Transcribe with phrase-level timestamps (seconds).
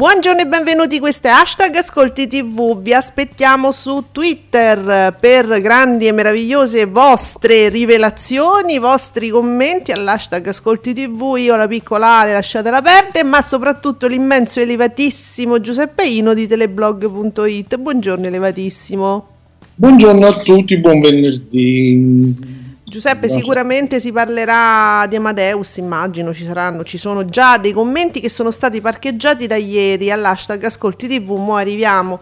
[0.00, 6.12] Buongiorno e benvenuti, questo è hashtag Ascolti TV, vi aspettiamo su Twitter per grandi e
[6.12, 13.42] meravigliose vostre rivelazioni, vostri commenti all'hashtag Ascolti TV, io la piccola Ale lasciatela perdere, ma
[13.42, 17.76] soprattutto l'immenso elevatissimo Giuseppe Ino di teleblog.it.
[17.76, 19.26] Buongiorno elevatissimo.
[19.74, 22.59] Buongiorno a tutti, buon venerdì.
[22.90, 28.28] Giuseppe, sicuramente si parlerà di Amadeus, immagino, ci saranno, ci sono già dei commenti che
[28.28, 32.18] sono stati parcheggiati da ieri all'hashtag Ascolti TV, mo arriviamo.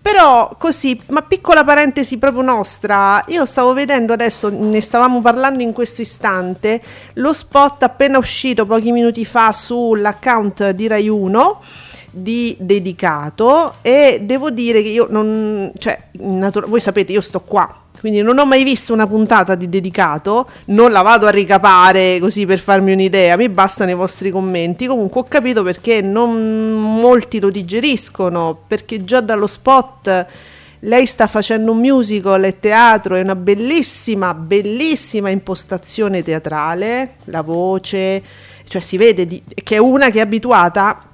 [0.00, 5.72] Però così, ma piccola parentesi proprio nostra, io stavo vedendo adesso, ne stavamo parlando in
[5.72, 6.80] questo istante,
[7.14, 11.60] lo spot appena uscito pochi minuti fa sull'account di Rai 1
[12.12, 17.82] di dedicato e devo dire che io non, cioè, natura- voi sapete, io sto qua
[18.02, 22.46] quindi non ho mai visto una puntata di dedicato, non la vado a ricapare così
[22.46, 24.88] per farmi un'idea, mi bastano i vostri commenti.
[24.88, 30.26] Comunque ho capito perché non molti lo digeriscono, perché già dallo spot
[30.80, 38.20] lei sta facendo un musical e teatro, è una bellissima, bellissima impostazione teatrale, la voce,
[38.66, 41.11] cioè si vede di, che è una che è abituata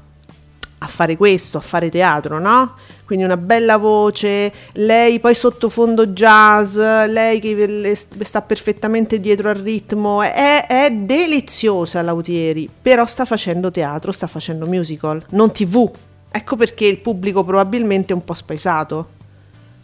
[0.78, 2.75] a fare questo, a fare teatro, no?
[3.09, 10.21] quindi una bella voce, lei poi sottofondo jazz, lei che sta perfettamente dietro al ritmo,
[10.21, 15.91] è, è deliziosa Lautieri, però sta facendo teatro, sta facendo musical, non tv.
[16.31, 19.06] Ecco perché il pubblico probabilmente è un po' spaesato.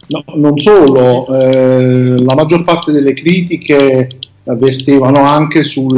[0.05, 4.07] No, non solo, eh, la maggior parte delle critiche
[4.45, 5.97] avvertevano anche sul,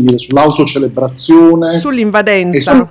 [0.00, 1.78] dire, sull'autocelebrazione.
[1.78, 2.90] Sull'invadenza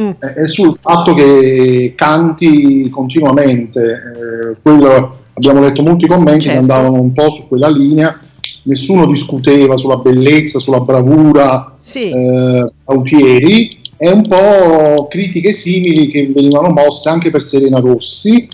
[0.00, 0.10] mm.
[0.18, 3.80] è sul fatto che canti continuamente.
[3.80, 6.64] Eh, quello, abbiamo letto molti commenti certo.
[6.64, 8.18] che andavano un po' su quella linea,
[8.64, 12.10] nessuno discuteva sulla bellezza, sulla bravura sì.
[12.10, 18.48] eh, Autieri, e un po' critiche simili che venivano mosse anche per Serena Rossi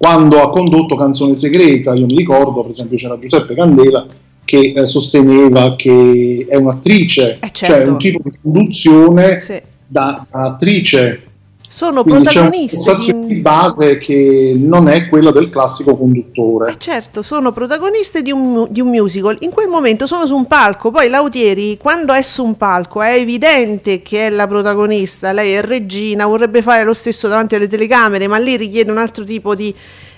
[0.00, 4.06] quando ha condotto Canzone Segreta, io mi ricordo per esempio c'era Giuseppe Candela
[4.46, 7.74] che eh, sosteneva che è un'attrice, eh certo.
[7.74, 11.24] cioè un tipo di conduzione sì da attrice.
[11.72, 13.26] Sono Quindi protagonisti c'è di...
[13.26, 16.72] di base che non è quella del classico conduttore.
[16.72, 19.36] Eh certo, sono protagonisti di un, di un, musical.
[19.40, 20.90] In quel momento sono su un palco.
[20.90, 25.30] Poi Lautieri, quando è su un palco, è evidente che è la protagonista.
[25.32, 29.22] Lei è regina, vorrebbe fare lo stesso davanti alle telecamere, ma lì richiede un altro
[29.22, 29.72] tipo di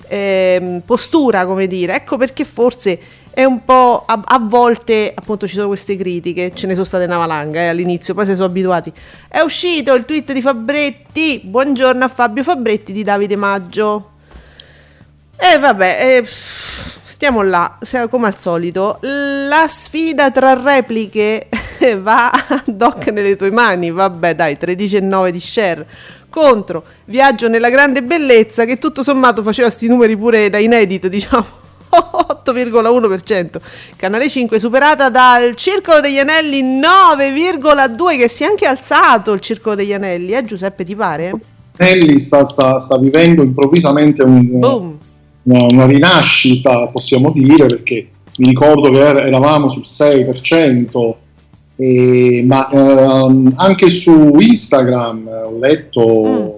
[0.09, 1.97] eh, postura, come dire.
[1.97, 2.99] Ecco perché forse
[3.35, 7.05] è un po' a, a, volte appunto ci sono queste critiche, ce ne sono state
[7.05, 8.93] una valanga eh, all'inizio, poi si sono abituati.
[9.27, 14.11] È uscito il tweet di Fabretti, buongiorno a Fabio Fabretti di Davide Maggio.
[15.37, 16.27] E vabbè, eh,
[17.05, 17.79] stiamo là,
[18.11, 18.99] come al solito.
[19.01, 21.49] La sfida tra repliche
[22.01, 22.31] va
[22.67, 25.87] doc nelle tue mani, vabbè dai, 13,9 di share
[26.29, 31.61] contro Viaggio nella grande bellezza che tutto sommato faceva sti numeri pure da inedito, diciamo
[31.93, 33.61] 8,1%.
[33.97, 39.75] Canale 5 superata dal Circolo degli Anelli 9,2 che si è anche alzato il Circolo
[39.75, 41.33] degli Anelli, eh Giuseppe ti pare?
[41.77, 44.59] Anelli sta, sta, sta vivendo improvvisamente un,
[45.43, 51.15] una, una, rinascita, possiamo dire, perché mi ricordo che eravamo sul 6%.
[51.75, 56.49] E, ma ehm, anche su Instagram ho letto, mm.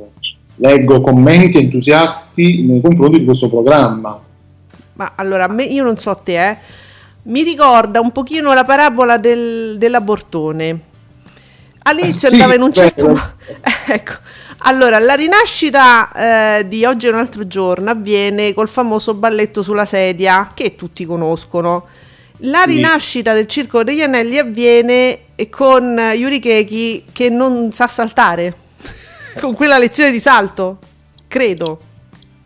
[0.57, 4.21] leggo commenti entusiasti nei confronti di questo programma
[4.95, 6.57] ma allora, me, io non so te, eh,
[7.25, 10.81] mi ricorda un pochino la parabola del, dell'abortone.
[11.83, 13.33] All'inizio ah, sì, andava in un certo modo.
[13.87, 14.13] ecco.
[14.67, 19.85] Allora, la rinascita eh, di oggi è un altro giorno avviene col famoso balletto sulla
[19.85, 21.87] sedia che tutti conoscono.
[22.39, 22.77] La sì.
[22.77, 28.55] rinascita del Circolo degli Anelli avviene con Yuri Keki che non sa saltare,
[29.39, 30.79] con quella lezione di salto,
[31.29, 31.93] credo.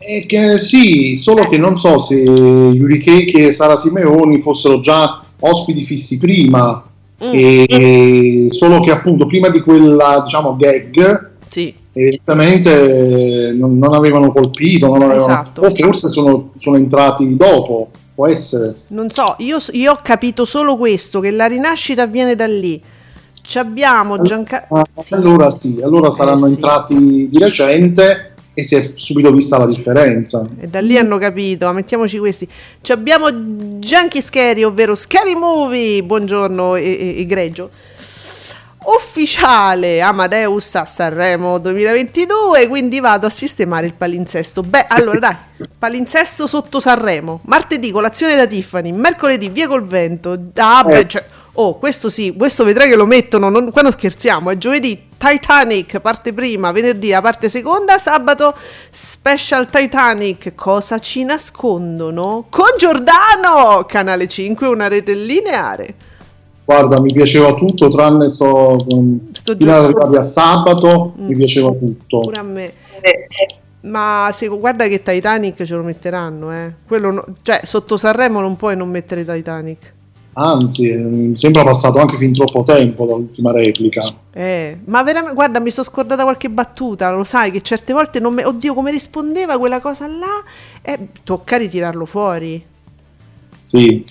[0.01, 5.21] Eh, che, sì, solo che non so se Yuri Keke e Sara Simeoni fossero già
[5.41, 6.83] ospiti fissi prima,
[7.23, 7.31] mm.
[7.33, 11.73] e, solo che appunto prima di quella diciamo gag sì.
[11.91, 15.61] evidentemente non, non, avevano colpito, non avevano, esatto.
[15.61, 18.75] o forse sono, sono, entrati dopo, può essere.
[18.87, 22.81] Non so, io, io, ho capito solo questo, che la rinascita avviene da lì.
[23.41, 24.77] Ci abbiamo Giancarlo...
[24.77, 25.15] Ah, sì.
[25.15, 27.29] Allora sì, allora saranno eh, entrati sì.
[27.29, 28.28] di recente
[28.59, 30.47] e si è subito vista la differenza.
[30.59, 32.47] E da lì hanno capito, mettiamoci questi.
[32.81, 37.69] Ci abbiamo Junkie Scary, ovvero Scary Movie, buongiorno egregio
[38.81, 44.61] ufficiale Amadeus a Sanremo 2022, quindi vado a sistemare il palinsesto.
[44.61, 47.41] Beh, allora dai, palinsesto sotto Sanremo.
[47.43, 50.37] Martedì colazione da Tiffany, mercoledì via col vento.
[50.55, 51.23] Ah, beh, cioè,
[51.53, 55.99] oh, questo sì, questo vedrai che lo mettono, non, qua non scherziamo, è giovedì Titanic,
[55.99, 58.55] parte prima, venerdì la parte seconda, sabato
[58.89, 62.45] Special Titanic, cosa ci nascondono?
[62.49, 65.95] Con Giordano, canale 5, una rete lineare.
[66.63, 68.77] Guarda, mi piaceva tutto, tranne sto,
[69.33, 71.27] sto fino arrivati a sabato, mm.
[71.27, 72.19] mi piaceva tutto.
[72.21, 72.73] Pure a me.
[73.81, 76.73] Ma se, guarda che Titanic ce lo metteranno, eh.
[76.87, 79.93] Quello no, cioè, sotto Sanremo non puoi non mettere Titanic.
[80.33, 84.01] Anzi, mi sembra passato anche fin troppo tempo dall'ultima replica.
[84.31, 88.33] Eh, ma veramente, guarda, mi sono scordata qualche battuta, lo sai che certe volte non
[88.33, 88.43] mi...
[88.43, 90.43] Oddio, come rispondeva quella cosa là?
[90.81, 92.63] Eh, tocca ritirarlo fuori.
[93.57, 94.01] Sì,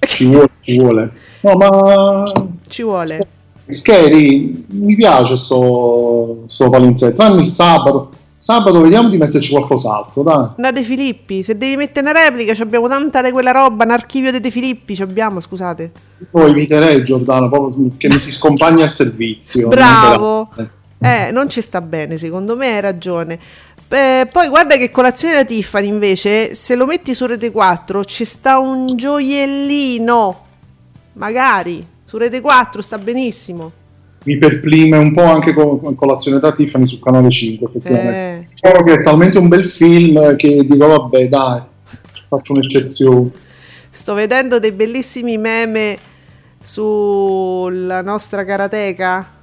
[0.00, 1.12] ci vuole, ci vuole.
[1.40, 2.24] No, ma...
[2.66, 3.20] Ci vuole.
[3.68, 8.10] Scary, mi piace sto, sto palinzetto, tranne il sabato.
[8.38, 10.50] Sabato vediamo di metterci qualcos'altro, dai.
[10.56, 14.30] Una De Filippi, se devi mettere una replica, abbiamo tanta di quella roba, un archivio
[14.30, 15.90] di De Filippi, abbiamo, scusate.
[16.30, 19.68] Poi eviterei Giordano, proprio che mi si scompagna al servizio.
[19.68, 20.50] Bravo.
[20.98, 23.38] Eh, non ci sta bene, secondo me hai ragione.
[23.88, 28.24] Eh, poi guarda che colazione da Tiffany invece, se lo metti su Rete 4 ci
[28.26, 30.40] sta un gioiellino,
[31.14, 33.84] magari, su Rete 4 sta benissimo.
[34.26, 38.48] Mi perplime un po' anche con colazione da Tiffany su Canale 5, effettivamente.
[38.60, 38.82] Eh.
[38.82, 41.62] che è talmente un bel film che dico vabbè dai,
[42.28, 43.30] faccio un'eccezione.
[43.88, 45.96] Sto vedendo dei bellissimi meme
[46.60, 49.34] sulla nostra karateca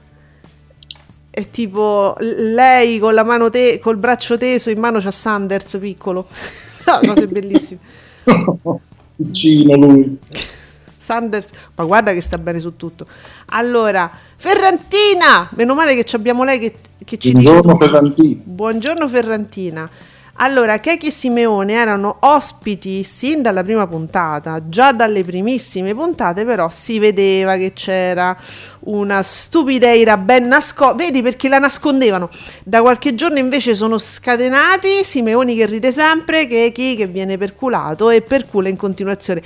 [1.35, 6.27] è tipo lei con la mano te- col braccio teso in mano c'ha Sanders piccolo.
[6.85, 7.79] no, cose bellissime.
[9.15, 10.17] Piccino lui.
[11.03, 13.05] Sanders, ma guarda che sta bene su tutto.
[13.47, 17.85] Allora, Ferrantina, meno male che abbiamo lei che, che ci Buongiorno dice.
[17.85, 18.41] Ferrantina.
[18.43, 19.89] Buongiorno Ferrantina.
[20.37, 26.71] Allora, Keki e Simeone erano ospiti sin dalla prima puntata, già dalle primissime puntate però
[26.71, 28.35] si vedeva che c'era
[28.85, 32.29] una stupideira ben nascosta, vedi perché la nascondevano,
[32.63, 38.23] da qualche giorno invece sono scatenati, Simeoni che ride sempre, Keki che viene perculato e
[38.23, 39.41] percula in continuazione.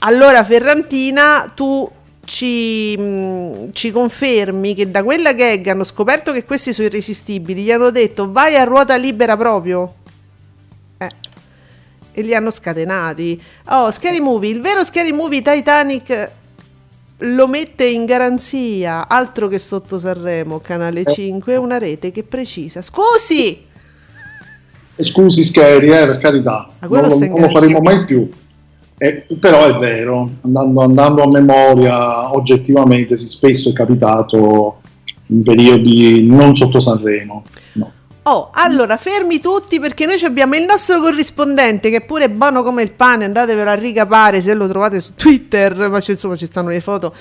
[0.00, 1.90] Allora Ferrantina, tu
[2.24, 7.62] ci, mh, mm, ci, confermi che da quella gag hanno scoperto che questi sono irresistibili,
[7.62, 9.94] gli hanno detto vai a ruota libera proprio?
[10.98, 11.08] Eh.
[12.12, 13.40] E li hanno scatenati.
[13.70, 16.30] Oh, Scary Movie, il vero Scary Movie Titanic
[17.22, 22.82] lo mette in garanzia, altro che sotto Sanremo, Canale 5, una rete che precisa.
[22.82, 23.66] Scusi!
[25.00, 28.28] Scusi Scary, eh, per carità, non non lo faremo mai più.
[28.98, 34.80] Eh, però è vero, andando, andando, a memoria, oggettivamente sì, spesso è capitato
[35.26, 37.44] in periodi non sotto Sanremo.
[37.74, 37.92] No.
[38.30, 42.82] Oh, allora fermi tutti perché noi abbiamo il nostro corrispondente che è pure buono come
[42.82, 46.80] il pane, andatevelo a ricapare se lo trovate su Twitter, ma insomma ci stanno le
[46.80, 47.14] foto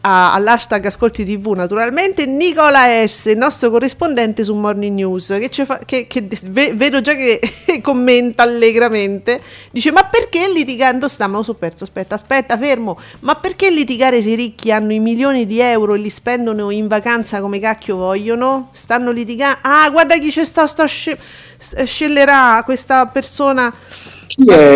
[0.00, 6.06] all'hashtag Ascolti TV naturalmente, Nicola S, il nostro corrispondente su Morning News, che, fa, che,
[6.06, 6.26] che
[6.72, 7.40] vedo già che
[7.82, 9.40] commenta allegramente,
[9.70, 14.34] dice ma perché litigando stiamo su perso, aspetta, aspetta, fermo, ma perché litigare se i
[14.34, 18.68] ricchi hanno i milioni di euro e li spendono in vacanza come cacchio vogliono?
[18.72, 21.18] Stanno litigando, ah guarda chi c'è sta, sta sce-
[21.84, 23.74] scellerà questa persona.
[24.28, 24.74] Chi è?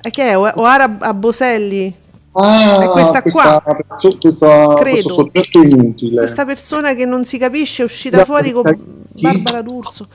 [0.00, 0.38] E che è?
[0.38, 1.92] Oara Boselli?
[2.32, 6.18] Ah, è questa, questa qua, perso- questa, credo, soggetto inutile.
[6.18, 9.22] Questa persona che non si capisce è uscita fuori con chi?
[9.22, 10.06] Barbara D'Urso.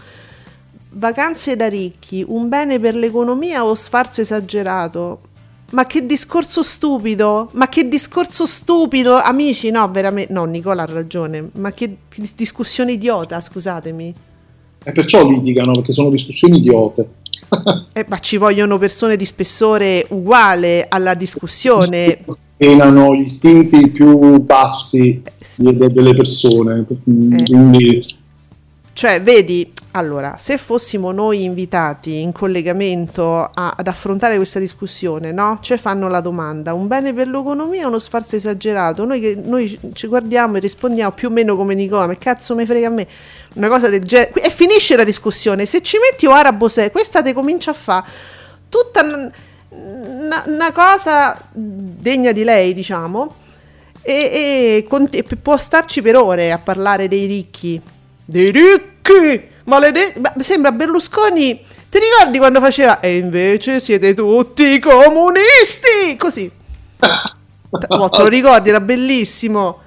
[0.92, 5.20] Vacanze da ricchi, un bene per l'economia o sfarzo esagerato?
[5.74, 7.50] Ma che discorso stupido!
[7.54, 9.16] Ma che discorso stupido!
[9.16, 10.32] Amici, no, veramente.
[10.32, 11.50] No, Nicola ha ragione.
[11.54, 11.98] Ma che
[12.36, 14.14] discussione idiota, scusatemi.
[14.84, 17.08] E perciò litigano, perché sono discussioni idiote
[17.94, 22.20] eh, ma ci vogliono persone di spessore uguale alla discussione.
[22.26, 25.76] Spenano gli istinti più bassi sì.
[25.76, 26.86] delle persone.
[26.88, 26.98] Eh.
[27.04, 28.06] Quindi...
[28.94, 35.60] Cioè, vedi, allora, se fossimo noi invitati in collegamento a, ad affrontare questa discussione, no?
[35.62, 39.06] Ci fanno la domanda, un bene per l'economia o uno sfarzo esagerato?
[39.06, 42.88] Noi, noi ci guardiamo e rispondiamo più o meno come Nicola, ma cazzo mi frega
[42.88, 43.08] a me?
[43.54, 44.42] Una cosa del genere.
[44.42, 45.68] E finisce la discussione.
[45.68, 48.06] Se ci metti o arabo se, questa te comincia a fare
[48.70, 49.32] tutta
[49.70, 53.36] una cosa degna di lei, diciamo,
[54.02, 57.80] e, e, e può starci per ore a parlare dei ricchi.
[58.26, 59.52] Dei ricchi!
[59.66, 61.64] Maledetto, sembra Berlusconi.
[61.90, 66.18] Ti ricordi quando faceva e invece siete tutti comunisti?
[66.18, 66.52] Così.
[67.88, 69.80] Oh, te lo ricordi, era bellissimo.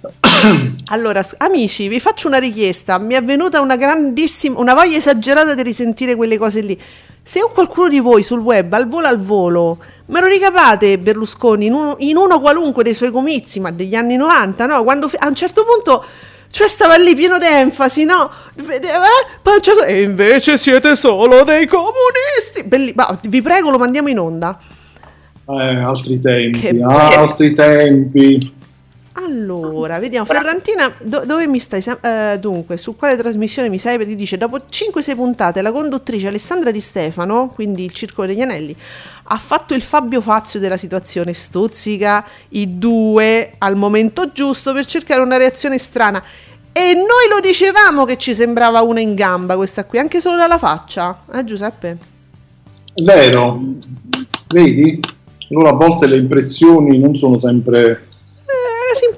[0.86, 2.98] Allora, amici, vi faccio una richiesta.
[2.98, 6.80] Mi è venuta una grandissima, una voglia esagerata di risentire quelle cose lì.
[7.22, 11.66] Se ho qualcuno di voi sul web al volo al volo, me lo ricavate Berlusconi
[11.66, 14.82] in uno, in uno qualunque dei suoi comizi, ma degli anni 90, no?
[14.82, 16.04] Quando a un certo punto
[16.54, 18.30] cioè stava lì pieno d'enfasi, no?
[18.54, 19.60] Vedeva, eh?
[19.60, 22.62] certo, e invece siete solo dei comunisti.
[22.64, 24.56] Belli, ma, vi prego, lo mandiamo in onda.
[25.48, 28.54] Eh, altri tempi, che altri tempi.
[29.16, 30.26] Allora, vediamo.
[30.26, 31.82] Ferrantina, do, dove mi stai?
[31.86, 33.96] Uh, dunque, su quale trasmissione mi sai?
[33.96, 38.74] Perché dice: Dopo 5-6 puntate, la conduttrice Alessandra Di Stefano, quindi il Circolo degli Anelli,
[39.24, 41.32] ha fatto il Fabio Fazio della situazione.
[41.32, 46.22] Stuzzica i due al momento giusto per cercare una reazione strana.
[46.72, 50.58] E noi lo dicevamo che ci sembrava una in gamba questa qui, anche solo dalla
[50.58, 51.98] faccia, eh Giuseppe?
[52.92, 53.60] È vero,
[54.48, 54.98] vedi?
[55.50, 58.08] Allora a volte le impressioni non sono sempre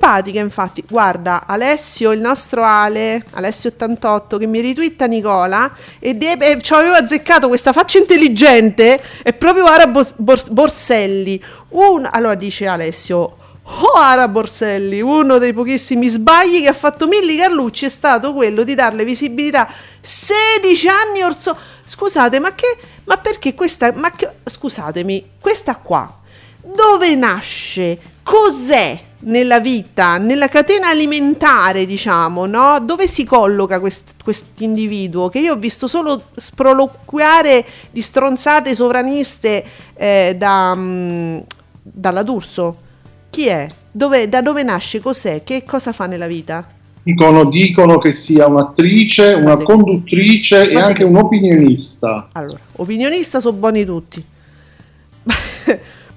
[0.07, 0.85] simpatica, infatti.
[0.89, 7.49] Guarda, Alessio, il nostro Ale, Alessio88, che mi ritwitta Nicola e eh, ci aveva azzeccato
[7.49, 9.03] questa faccia intelligente.
[9.23, 11.43] È proprio Ara Bors- Borselli.
[11.71, 13.37] Un- allora dice Alessio.
[13.69, 18.63] Oh, Ara Borselli, uno dei pochissimi sbagli che ha fatto Milli Carlucci è stato quello
[18.63, 19.69] di darle visibilità
[20.01, 21.57] 16 anni orso.
[21.85, 22.77] Scusate, ma che.
[23.05, 23.93] Ma perché questa.
[23.93, 26.21] Ma che, scusatemi, questa qua.
[26.63, 27.99] Dove nasce?
[28.23, 29.06] Cos'è?
[29.21, 32.81] Nella vita, nella catena alimentare, diciamo, no?
[32.81, 35.29] Dove si colloca questo individuo?
[35.29, 41.39] Che io ho visto solo sproloquiare di stronzate sovraniste eh, da, mh, mm,
[41.83, 42.85] dalla D'Urso.
[43.31, 43.67] Chi è?
[43.91, 45.01] Dove, da dove nasce?
[45.01, 45.43] Cos'è?
[45.43, 46.67] Che cosa fa nella vita?
[47.03, 52.29] Dicono, dicono che sia un'attrice, una conduttrice e anche un opinionista.
[52.33, 54.25] Allora, opinionista sono buoni tutti.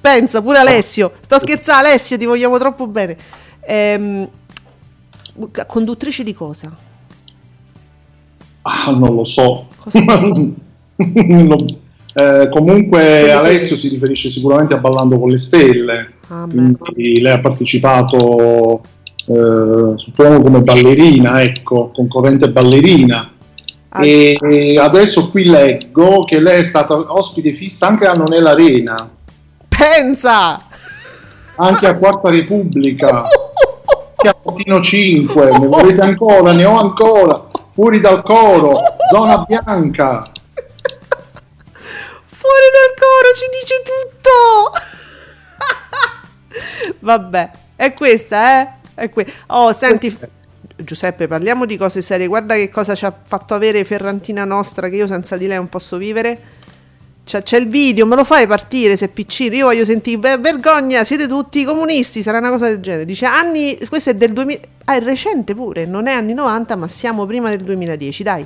[0.02, 1.14] Pensa pure Alessio.
[1.20, 3.18] Sto scherzando, Alessio, ti vogliamo troppo bene.
[3.62, 4.28] Ehm,
[5.68, 6.76] conduttrice di cosa?
[8.62, 9.68] Ah, non lo so.
[9.94, 11.56] no,
[12.14, 16.14] eh, comunque Alessio si riferisce sicuramente a Ballando con le Stelle.
[16.30, 18.82] Ah, quindi lei ha partecipato
[19.26, 23.32] eh, suppongo come ballerina, ecco, concorrente ballerina.
[23.90, 28.40] Ah, e adesso qui leggo che lei è stata ospite fissa anche a Non è
[28.40, 29.18] l'Arena
[29.80, 30.62] pensa!
[31.56, 36.52] Anche a Quarta Repubblica, anche a Bottino 5, ne volete ancora?
[36.52, 37.46] Ne ho ancora!
[37.72, 38.80] Fuori dal coro,
[39.12, 40.24] zona bianca.
[42.26, 44.72] Fuori dal coro ci dice tutto!
[47.00, 48.68] Vabbè, è questa, eh?
[48.96, 50.18] È que- oh, senti...
[50.82, 52.28] Giuseppe, parliamo di cose serie.
[52.28, 55.68] Guarda che cosa ci ha fatto avere Ferrantina nostra, che io senza di lei non
[55.68, 56.59] posso vivere
[57.30, 59.54] c'è, c'è, il video, me lo fai partire se piccino?
[59.54, 63.06] Io voglio sentire, vergogna, siete tutti comunisti, sarà una cosa del genere.
[63.06, 66.88] Dice anni, questo è del 2000, ah è recente pure, non è anni 90 ma
[66.88, 68.44] siamo prima del 2010, dai.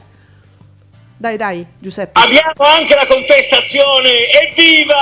[1.15, 2.19] Dai, dai, Giuseppe.
[2.19, 4.09] Abbiamo anche la contestazione,
[4.41, 4.95] evviva!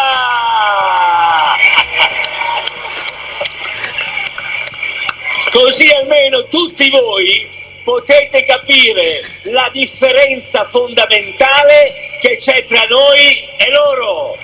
[5.52, 14.38] Così almeno tutti voi potete capire la differenza fondamentale che c'è tra noi e loro.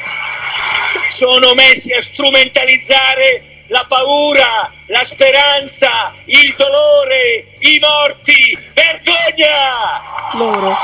[1.10, 8.58] Sono messi a strumentalizzare la paura, la speranza, il dolore, i morti.
[8.74, 10.02] Vergogna!
[10.34, 10.76] Loro.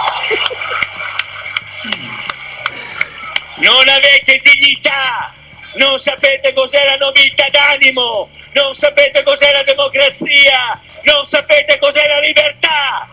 [3.58, 5.34] Non avete dignità,
[5.76, 12.20] non sapete cos'è la nobiltà d'animo, non sapete cos'è la democrazia, non sapete cos'è la
[12.20, 13.10] libertà.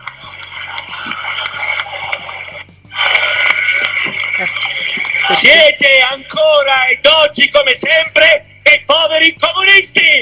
[5.31, 10.19] Siete ancora ed oggi come sempre dei poveri comunisti.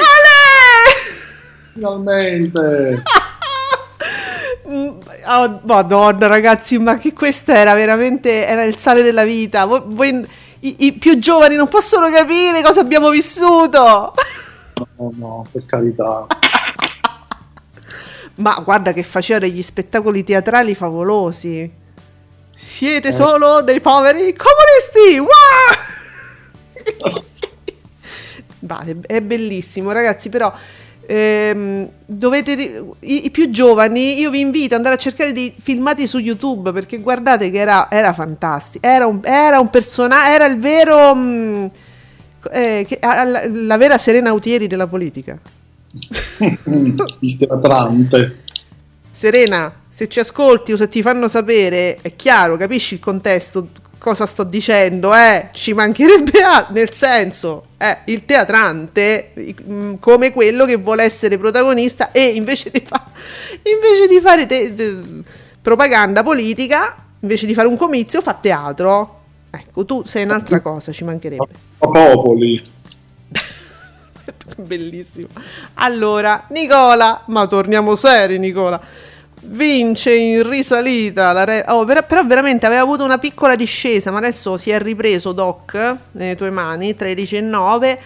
[1.73, 3.03] Finalmente.
[5.25, 9.65] Oh, madonna ragazzi, ma che questa era veramente era il sale della vita.
[9.65, 10.27] Voi, voi
[10.61, 14.13] i, i, più giovani non possono capire cosa abbiamo vissuto.
[14.97, 16.27] No, no, per carità.
[18.35, 21.69] Ma guarda che faceva degli spettacoli teatrali favolosi.
[22.55, 23.13] Siete eh.
[23.13, 25.19] solo dei poveri comunisti!
[25.19, 25.29] Wow!
[28.59, 30.53] bah, è, è, bellissimo, ragazzi, però
[31.09, 32.51] ehm, dovete
[32.99, 36.71] i, i, più giovani, io vi invito ad andare a cercare dei filmati su YouTube
[36.71, 38.85] perché guardate che era, era fantastico.
[38.85, 41.65] Era un, era un personaggio, era il vero mh, mm,
[42.51, 45.39] eh, che, la, la vera Serena Autieri della politica.
[47.21, 48.43] il teatrante.
[49.09, 53.67] Serena, se ci ascolti o se ti fanno sapere, è chiaro, capisci il contesto,
[54.09, 55.49] cosa sto dicendo, eh?
[55.51, 59.33] Ci mancherebbe a, nel senso, eh, il teatrante
[59.99, 63.05] come quello che vuole essere protagonista e invece di, fa-
[63.63, 64.97] invece di fare te- te-
[65.61, 69.17] propaganda politica, invece di fare un comizio, fa teatro.
[69.51, 71.47] Ecco, tu sei un'altra cosa, ci mancherebbe.
[71.77, 72.71] Popoli.
[74.57, 75.27] Bellissimo.
[75.75, 78.81] Allora, Nicola, ma torniamo seri, Nicola.
[79.41, 84.17] Vince in risalita la re- oh, però, però, veramente aveva avuto una piccola discesa, ma
[84.17, 87.99] adesso si è ripreso Doc nelle tue mani 13 e 9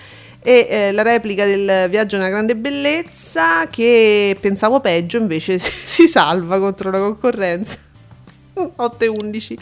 [0.46, 6.08] e eh, la replica del viaggio nella grande bellezza che pensavo peggio invece si, si
[6.08, 7.78] salva contro la concorrenza
[8.76, 9.58] 8 e 11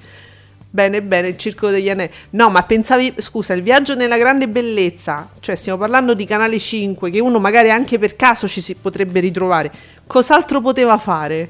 [0.73, 2.11] Bene, bene, il circo degli anelli.
[2.29, 7.11] No, ma pensavi, scusa, il viaggio nella grande bellezza, cioè stiamo parlando di Canale 5,
[7.11, 9.69] che uno magari anche per caso ci si potrebbe ritrovare.
[10.07, 11.49] Cos'altro poteva fare?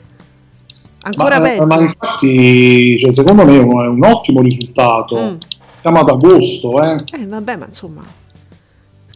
[1.03, 1.65] Ancora ma, peggio.
[1.65, 5.19] Ma infatti, cioè, secondo me è un, è un ottimo risultato.
[5.19, 5.35] Mm.
[5.77, 6.95] Siamo ad agosto, eh.
[7.13, 8.19] Eh, vabbè, ma insomma...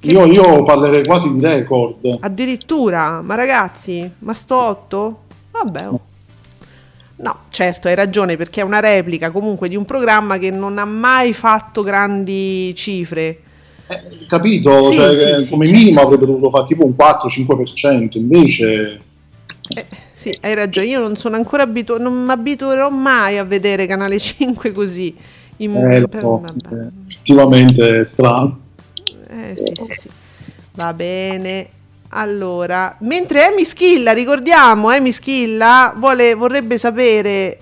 [0.01, 2.17] Io, io, parlerei quasi di record.
[2.19, 5.19] Addirittura, ma ragazzi, ma sto 8?
[5.51, 5.87] Vabbè.
[5.87, 5.99] Oh.
[7.17, 10.85] No, certo, hai ragione perché è una replica comunque di un programma che non ha
[10.85, 13.39] mai fatto grandi cifre.
[13.87, 14.83] Eh, capito?
[14.91, 16.07] Sì, cioè, sì, come sì, minimo certo.
[16.07, 19.01] avrebbe dovuto fare tipo un 4-5%, invece...
[19.75, 19.85] Eh,
[20.25, 24.17] sì, hai ragione, io non sono ancora abituato, non mi abituerò mai a vedere Canale
[24.17, 25.15] 5 così.
[25.57, 25.75] In...
[25.75, 26.23] Eh, per...
[26.23, 28.59] no, eh, effettivamente è strano.
[29.29, 30.09] Eh sì, sì, sì.
[30.73, 31.69] Va bene.
[32.09, 37.59] Allora, mentre Amy Schilla, ricordiamo, Amy Schilla vuole, vorrebbe sapere,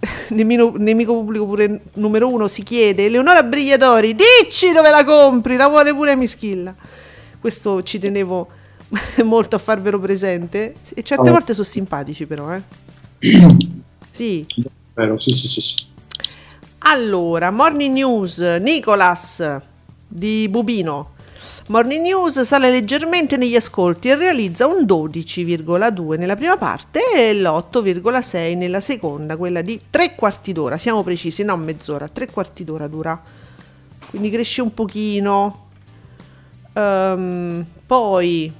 [0.30, 5.68] nemico, nemico pubblico pure numero uno, si chiede, Eleonora Brigliatori, dici dove la compri, la
[5.68, 6.74] vuole pure Amy Schilla.
[7.38, 8.48] Questo ci tenevo
[9.24, 10.74] molto a farvelo presente.
[10.94, 11.32] E certe oh.
[11.32, 12.62] volte sono simpatici però, eh.
[14.10, 14.44] sì.
[14.94, 15.74] Vero, sì, sì, sì, sì.
[16.78, 19.60] Allora, Morning News, Nicolas
[20.06, 21.18] di Bubino.
[21.68, 28.56] Morning News sale leggermente negli ascolti e realizza un 12,2 nella prima parte e l'8,6
[28.56, 33.22] nella seconda, quella di tre quarti d'ora, siamo precisi, non mezz'ora, tre quarti d'ora dura.
[34.08, 35.68] Quindi cresce un pochino.
[36.72, 38.52] Um, poi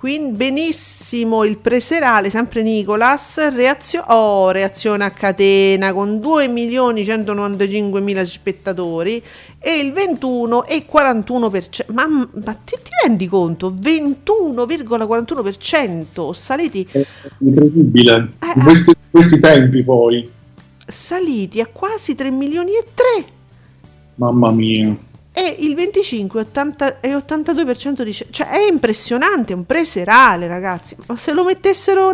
[0.00, 9.22] quindi benissimo il preserale, sempre Nicolas, reazio- oh, reazione a catena con 2.195.000 spettatori
[9.58, 11.92] e il 21,41%.
[11.92, 13.76] Ma, ma ti, ti, rendi conto?
[13.78, 16.88] 21,41% saliti.
[16.90, 17.04] È
[17.40, 18.30] incredibile.
[18.38, 20.26] Eh, in questi, questi tempi poi.
[20.86, 23.04] Saliti a quasi 3 milioni e 3.
[24.14, 25.08] Mamma mia
[25.40, 31.32] e il 25 80, e 82% dice cioè è impressionante, un preserale ragazzi, ma se
[31.32, 32.12] lo mettessero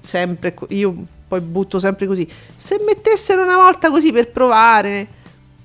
[0.00, 0.94] sempre io
[1.26, 5.08] poi butto sempre così, se mettessero una volta così per provare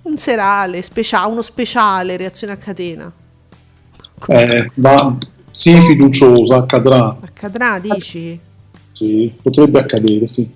[0.03, 3.11] un serale, speciale, uno speciale reazione a catena.
[4.27, 5.17] Eh, ma
[5.51, 7.15] sì, fiduciosa, accadrà.
[7.21, 8.39] Accadrà, dici?
[8.91, 10.49] Sì, potrebbe accadere, sì.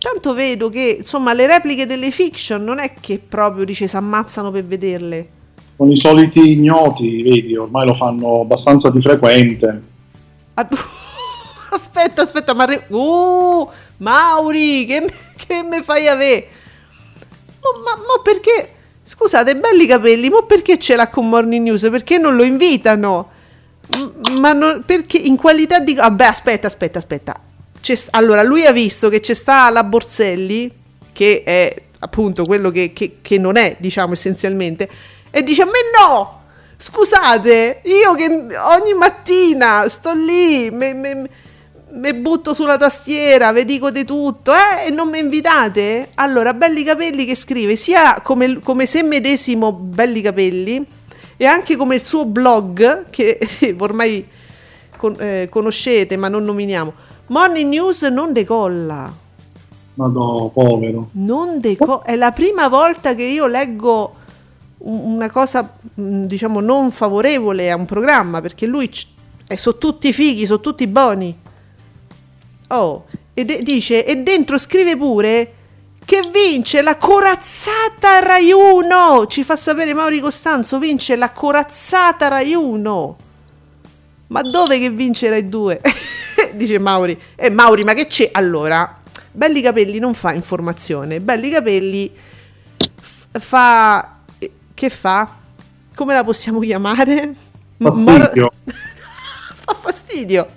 [0.00, 4.52] Tanto vedo che, insomma, le repliche delle fiction non è che proprio dice si ammazzano
[4.52, 5.28] per vederle.
[5.76, 9.88] Con i soliti ignoti, vedi, ormai lo fanno abbastanza di frequente.
[11.70, 12.64] aspetta, aspetta, ma...
[12.64, 12.84] Re...
[12.88, 16.46] Uh, Mauri, che, che me fai avere?
[17.60, 18.74] Ma, ma, ma perché...
[19.02, 21.88] Scusate, belli capelli, ma perché ce l'ha con Morning News?
[21.90, 23.30] Perché non lo invitano?
[24.38, 25.94] Ma non, perché in qualità di...
[25.94, 27.40] Vabbè, aspetta, aspetta, aspetta
[28.10, 30.70] allora, lui ha visto che c'è sta la Borselli,
[31.12, 34.88] che è appunto quello che, che, che non è, diciamo, essenzialmente,
[35.30, 36.36] e dice a me no!
[36.80, 44.52] Scusate, io che ogni mattina sto lì, mi butto sulla tastiera, vi dico di tutto,
[44.52, 46.10] eh, e non mi invitate?
[46.14, 50.84] Allora, Belli Capelli che scrive sia come, come se medesimo Belli Capelli
[51.36, 53.38] e anche come il suo blog, che
[53.78, 54.26] ormai
[54.96, 56.92] con, eh, conoscete ma non nominiamo,
[57.28, 59.12] Morning News non decolla.
[59.94, 61.10] Madò, povero.
[61.12, 62.02] Non decolla.
[62.02, 64.14] È la prima volta che io leggo
[64.78, 68.90] una cosa, mm, diciamo, non favorevole a un programma, perché lui
[69.46, 71.36] è, sono tutti fighi, sono tutti buoni.
[72.68, 75.52] Oh, e de- dice, e dentro scrive pure
[76.04, 79.26] che vince la corazzata Rai 1.
[79.26, 83.16] Ci fa sapere Mauri Costanzo, vince la corazzata Rai 1.
[84.28, 85.80] Ma dove che vince Rai 2?
[86.54, 87.18] dice Mauri.
[87.36, 88.30] Eh Mauri, ma che c'è?
[88.32, 92.12] Allora, Belli Capelli non fa informazione, Belli Capelli
[93.32, 94.16] fa...
[94.74, 95.36] Che fa?
[95.94, 97.34] Come la possiamo chiamare?
[97.78, 98.42] Fastidio.
[98.42, 98.52] Mor-
[99.54, 100.48] fa fastidio.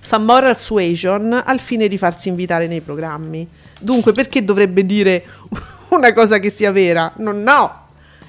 [0.00, 3.46] Fa moral suasion al fine di farsi invitare nei programmi.
[3.80, 5.24] Dunque, perché dovrebbe dire
[5.90, 7.12] una cosa che sia vera?
[7.16, 7.84] Non no.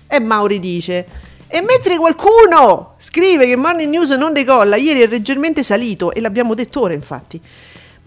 [0.07, 1.05] E Mauri dice:
[1.49, 6.53] E mentre qualcuno scrive che Morning News non decolla, ieri è leggermente salito, e l'abbiamo
[6.53, 7.41] detto ora, infatti.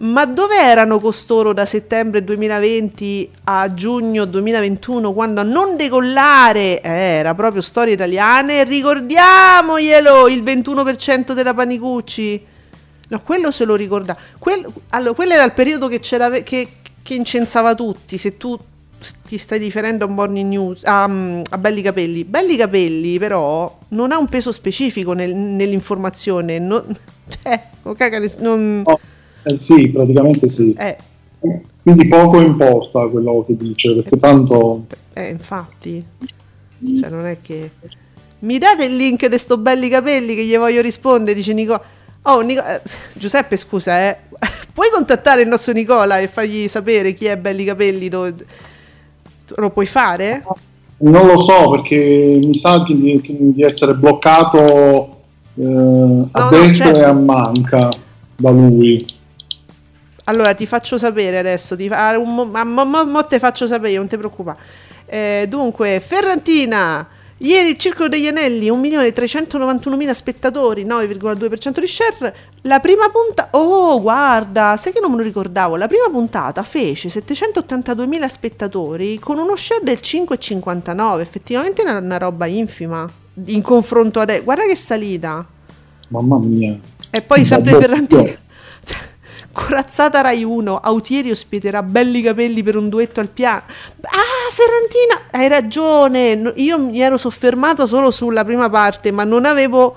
[0.03, 6.89] Ma dove erano costoro da settembre 2020 a giugno 2021 quando a non decollare eh,
[6.89, 8.65] era proprio storie italiane?
[8.65, 12.47] Ricordiamoglielo il 21% della Panicucci.
[13.09, 14.17] No, quello se lo ricorda.
[14.39, 16.69] Quel, allora, quello era il periodo che, che,
[17.03, 18.17] che incensava tutti.
[18.17, 18.59] Se tu
[19.27, 22.25] ti stai riferendo a Morning News, a, a, Belli Capelli.
[22.25, 26.59] Belli Capelli, però, non ha un peso specifico nel, nell'informazione.
[26.59, 26.85] Non,
[27.43, 27.63] cioè,
[28.39, 29.01] non, oh,
[29.43, 30.75] eh sì, praticamente sì.
[30.79, 30.97] Eh.
[31.83, 34.87] Quindi poco importa quello che dice, perché tanto...
[35.15, 36.05] Eh, infatti.
[37.01, 37.71] Cioè, non è che...
[38.41, 41.83] Mi date il link di sto Belli Capelli che gli voglio rispondere, dice Nicola.
[42.23, 42.83] Oh, Nico- eh,
[43.15, 44.17] Giuseppe, scusa, eh.
[44.75, 48.09] puoi contattare il nostro Nicola e fargli sapere chi è Belli Capelli?
[48.09, 48.35] Dove...
[49.57, 50.45] Lo puoi fare?
[50.99, 53.21] Non lo so perché mi sa di,
[53.55, 55.21] di essere bloccato
[55.55, 56.99] eh, a no, destra no, certo.
[56.99, 57.89] e a manca
[58.37, 59.07] da lui.
[60.25, 64.07] Allora ti faccio sapere adesso, ti fa, mo, mo, mo, mo te faccio sapere, non
[64.07, 64.59] ti preoccupare.
[65.07, 67.07] Eh, dunque, Ferrantina
[67.43, 72.37] Ieri il Circolo degli Anelli, 1.391.000 spettatori, 9,2% di share.
[72.63, 73.57] La prima puntata...
[73.57, 75.77] Oh, guarda, sai che non me lo ricordavo?
[75.77, 81.21] La prima puntata fece 782.000 spettatori con uno share del 5,59.
[81.21, 83.09] Effettivamente è una, roba infima
[83.47, 84.43] in confronto adesso.
[84.43, 85.47] Guarda che salita.
[86.09, 86.79] Mamma mia.
[87.09, 88.33] E poi sempre Ferrantina.
[89.53, 93.63] Corazzata Rai 1, Autieri ospiterà belli capelli per un duetto al piano.
[94.03, 96.53] Ah, Ferrantina, hai ragione.
[96.57, 99.97] Io mi ero soffermato solo sulla prima parte, ma non avevo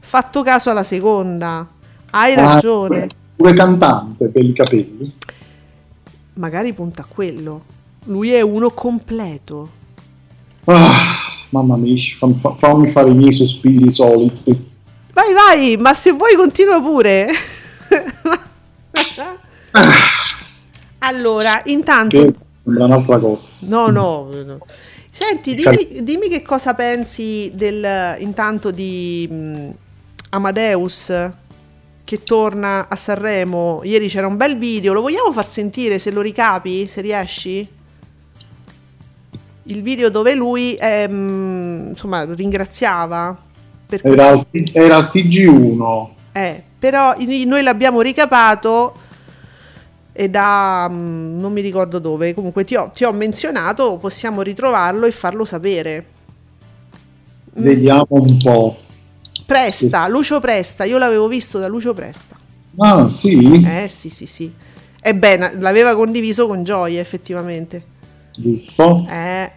[0.00, 1.66] fatto caso alla seconda.
[2.10, 3.08] Hai ah, ragione.
[3.36, 5.14] Pure cantante, belli capelli.
[6.34, 7.62] Magari punta a quello.
[8.04, 9.70] Lui è uno completo.
[10.64, 11.16] Ah,
[11.50, 11.96] mamma mia,
[12.56, 14.68] fammi fare i miei sospiri soliti.
[15.12, 17.28] Vai, vai, ma se vuoi continua pure.
[20.98, 22.22] allora, intanto...
[22.22, 23.48] Che sembra un'altra cosa.
[23.60, 24.58] No, no, no.
[25.10, 29.74] Senti, dimmi, dimmi, che cosa pensi del, intanto di um,
[30.30, 31.12] Amadeus
[32.04, 33.80] che torna a Sanremo.
[33.84, 37.68] Ieri c'era un bel video, lo vogliamo far sentire se lo ricapi, se riesci?
[39.64, 43.48] Il video dove lui um, insomma ringraziava.
[43.88, 46.08] Era, era al TG1.
[46.32, 48.94] Eh, però noi l'abbiamo ricapato
[50.20, 55.06] e da mm, non mi ricordo dove, comunque ti ho, ti ho menzionato, possiamo ritrovarlo
[55.06, 56.04] e farlo sapere.
[57.58, 57.62] Mm.
[57.62, 58.76] Vediamo un po'.
[59.46, 62.36] Presta, Lucio Presta, io l'avevo visto da Lucio Presta.
[62.76, 63.64] Ah, sì?
[63.64, 64.52] Eh sì, sì, sì.
[65.00, 67.82] Ebbene, l'aveva condiviso con Gioia, effettivamente.
[68.36, 69.06] Giusto.
[69.08, 69.50] Eh,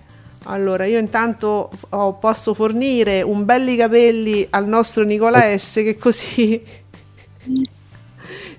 [0.44, 6.64] allora, io intanto oh, posso fornire un belli capelli al nostro Nicola S che così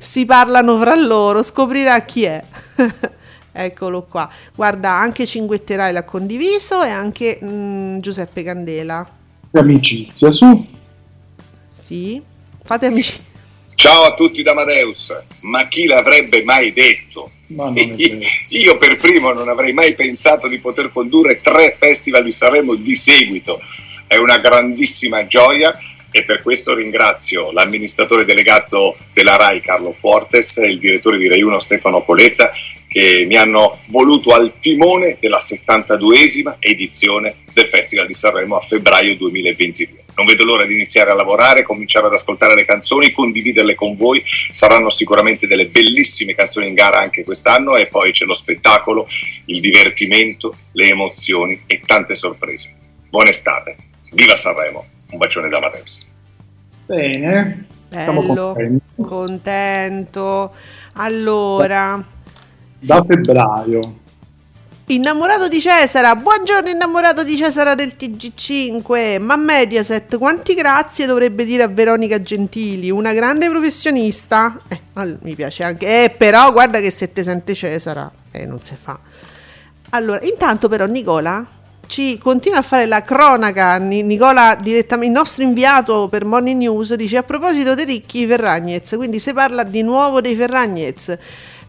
[0.04, 2.44] si parlano fra loro, scoprirà chi è.
[3.50, 4.30] Eccolo qua.
[4.54, 9.08] Guarda, anche Cinguetterai l'ha condiviso e anche mh, mm, Giuseppe Candela.
[9.52, 10.66] Amicizia, su.
[11.72, 12.20] Sì,
[12.62, 13.32] fate amicizia.
[13.74, 15.10] Ciao a tutti da Amadeus,
[15.42, 17.30] ma chi l'avrebbe mai detto?
[18.48, 22.94] Io per primo non avrei mai pensato di poter condurre tre festival di Sanremo di
[22.94, 23.58] seguito.
[24.06, 25.74] È una grandissima gioia
[26.16, 31.42] e per questo ringrazio l'amministratore delegato della RAI Carlo Fortes e il direttore di Rai
[31.42, 32.52] 1 Stefano Coletta
[32.86, 39.16] che mi hanno voluto al timone della 72esima edizione del Festival di Sanremo a febbraio
[39.16, 39.96] 2022.
[40.14, 44.22] Non vedo l'ora di iniziare a lavorare, cominciare ad ascoltare le canzoni, condividerle con voi.
[44.52, 49.08] Saranno sicuramente delle bellissime canzoni in gara anche quest'anno e poi c'è lo spettacolo,
[49.46, 52.76] il divertimento, le emozioni e tante sorprese.
[53.10, 53.74] Buona estate.
[54.12, 54.93] Viva Sanremo!
[55.14, 56.04] Un bacione da Mateus.
[56.86, 57.66] Bene.
[57.88, 58.56] Bello,
[59.00, 60.52] contento.
[60.94, 62.04] Allora...
[62.80, 64.00] Da febbraio.
[64.86, 71.62] Innamorato di Cesara, buongiorno innamorato di Cesara del TG5, ma Mediaset quanti grazie dovrebbe dire
[71.62, 74.60] a Veronica Gentili, una grande professionista?
[74.66, 74.80] Eh,
[75.20, 78.98] mi piace anche, eh, però guarda che se te sente Cesara, eh, non si fa.
[79.90, 86.08] Allora, intanto però Nicola ci continua a fare la cronaca, Nicola direttamente, il nostro inviato
[86.08, 90.34] per Morning News, dice a proposito dei ricchi Ferragnez, quindi si parla di nuovo dei
[90.34, 91.18] Ferragnez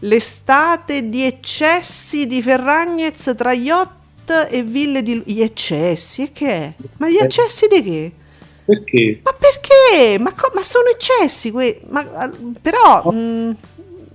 [0.00, 5.22] l'estate di eccessi di Ferragnez tra yacht e ville di...
[5.24, 6.22] Gli eccessi?
[6.22, 6.72] E che è?
[6.98, 8.12] Ma gli eccessi di che?
[8.64, 9.20] Perché?
[9.22, 10.18] Ma perché?
[10.18, 13.10] Ma, co- ma sono eccessi que- ma, però...
[13.10, 13.50] Mh, mm,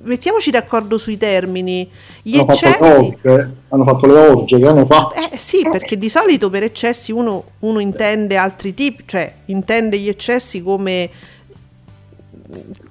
[0.04, 1.90] mettiamoci d'accordo sui termini.
[2.22, 2.78] Gli hanno eccessi.
[2.78, 5.16] Fatto orge, hanno fatto le orge che hanno fatto.
[5.16, 10.10] Eh sì, perché di solito per eccessi uno, uno intende altri tipi, cioè intende gli
[10.10, 11.10] eccessi come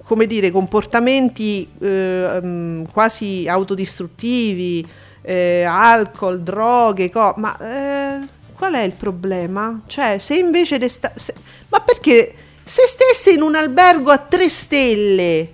[0.03, 4.85] come dire, comportamenti eh, quasi autodistruttivi,
[5.23, 9.83] eh, alcol, droghe, co- ma eh, qual è il problema?
[9.87, 11.35] Cioè, se invece d'esta- se-
[11.69, 15.49] ma perché se stesse in un albergo a tre stelle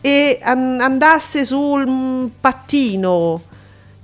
[0.00, 3.42] e an- andasse sul pattino,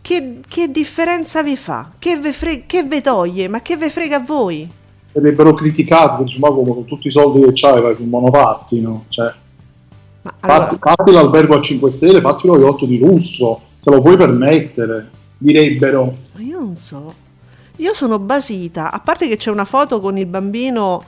[0.01, 1.91] che, che, differenza vi fa?
[1.99, 3.49] Che ve, fre- che ve toglie?
[3.49, 4.69] Ma che ve frega a voi?
[5.13, 9.33] Sarebbero criticati, diciamo, con tutti i soldi che c'hai vai sul monopattino, cioè
[10.41, 10.67] allora...
[10.67, 15.11] Fatti, fatti l'albergo a 5 stelle, fatti lo yacht di lusso, se lo puoi permettere,
[15.37, 16.17] direbbero.
[16.33, 17.13] Ma io non so.
[17.77, 21.03] Io sono basita, a parte che c'è una foto con il bambino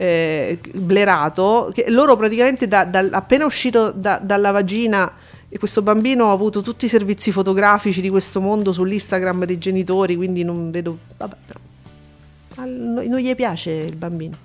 [0.00, 5.12] eh, blerato, che loro praticamente da, da, appena uscito da, dalla vagina
[5.46, 10.16] e questo bambino ha avuto tutti i servizi fotografici di questo mondo sull'Instagram dei genitori,
[10.16, 10.96] quindi non vedo...
[11.18, 12.64] Vabbè, però...
[12.64, 14.36] non gli piace il bambino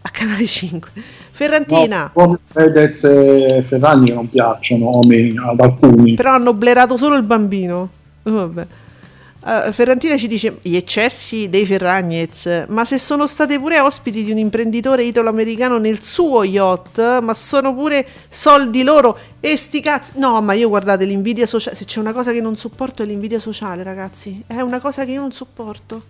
[0.00, 0.90] a Canale 5.
[1.32, 2.12] Ferrantina.
[2.14, 6.14] No, Fedez e Ferragni non piacciono ad alcuni.
[6.14, 7.90] Però hanno blerato solo il bambino.
[8.22, 8.62] Vabbè.
[9.40, 14.32] Uh, Ferrantina ci dice gli eccessi dei Ferragnez, ma se sono state pure ospiti di
[14.32, 20.18] un imprenditore italo-americano nel suo yacht, ma sono pure soldi loro e sti cazzi.
[20.18, 23.38] No, ma io guardate l'invidia sociale, se c'è una cosa che non sopporto è l'invidia
[23.38, 24.42] sociale, ragazzi.
[24.44, 26.02] È una cosa che io non sopporto.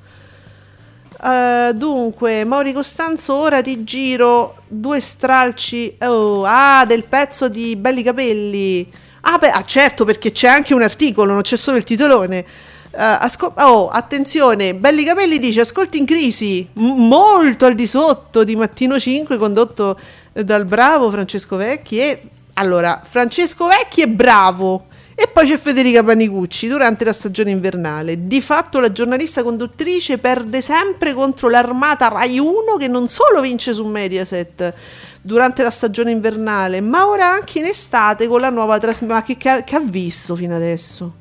[1.20, 8.02] Uh, dunque, Mauri Costanzo, ora ti giro due stralci oh, ah, del pezzo di Belli
[8.02, 8.90] Capelli.
[9.22, 12.44] Ah, beh, ah, certo, perché c'è anche un articolo, non c'è solo il titolone.
[12.90, 18.44] Uh, asco- oh, attenzione, Belli Capelli dice ascolti in crisi, m- molto al di sotto
[18.44, 19.98] di Mattino 5 condotto
[20.32, 22.22] dal bravo Francesco Vecchi e
[22.54, 28.28] allora, Francesco Vecchi è bravo, e poi c'è Federica Panicucci durante la stagione invernale.
[28.28, 33.74] Di fatto la giornalista conduttrice perde sempre contro l'armata Rai 1 che non solo vince
[33.74, 34.72] su Mediaset
[35.20, 39.12] durante la stagione invernale, ma ora anche in estate con la nuova trasmissione.
[39.12, 41.12] Ma che, che, ha visto fino adesso?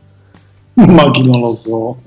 [0.85, 1.97] Ma chi non lo so.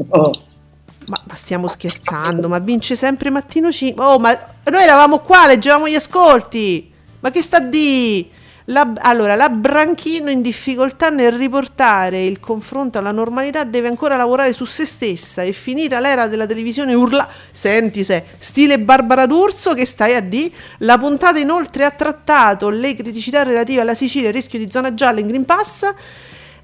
[1.06, 4.04] Ma, ma, stiamo scherzando, ma vince sempre mattino 5.
[4.04, 4.38] Oh, ma
[4.70, 6.88] noi eravamo qua, leggevamo gli ascolti.
[7.18, 8.30] Ma che sta di?
[8.66, 14.52] La, allora, la Branchino in difficoltà nel riportare il confronto alla normalità deve ancora lavorare
[14.52, 15.42] su se stessa.
[15.42, 17.28] È finita l'era della televisione urla.
[17.50, 20.52] Senti se, stile Barbara D'Urso che stai a di.
[20.78, 25.18] La puntata inoltre ha trattato le criticità relative alla Sicilia, il rischio di zona gialla
[25.18, 25.92] in Green Pass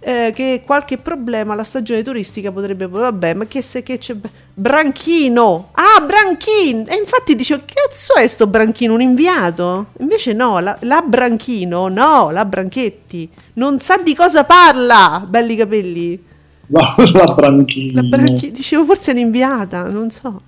[0.07, 4.15] eh, che qualche problema la stagione turistica potrebbe vabbè ma che se che c'è
[4.55, 5.71] Branchino.
[5.73, 6.85] Ah Branchino!
[6.87, 8.95] E infatti dicevo cazzo è sto Branchino?
[8.95, 9.87] Un inviato?
[9.99, 13.29] Invece no la, la Branchino no la Branchetti.
[13.55, 16.25] Non sa di cosa parla belli capelli.
[16.69, 18.01] La, la Branchino.
[18.01, 20.41] La Branchi, dicevo forse è un'inviata non so.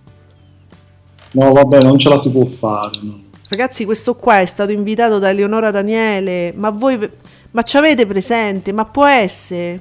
[1.32, 3.22] No vabbè non ce la si può fare no.
[3.48, 7.10] ragazzi questo qua è stato invitato da Eleonora Daniele ma voi
[7.50, 8.72] ma ci avete presente?
[8.72, 9.80] Ma può essere?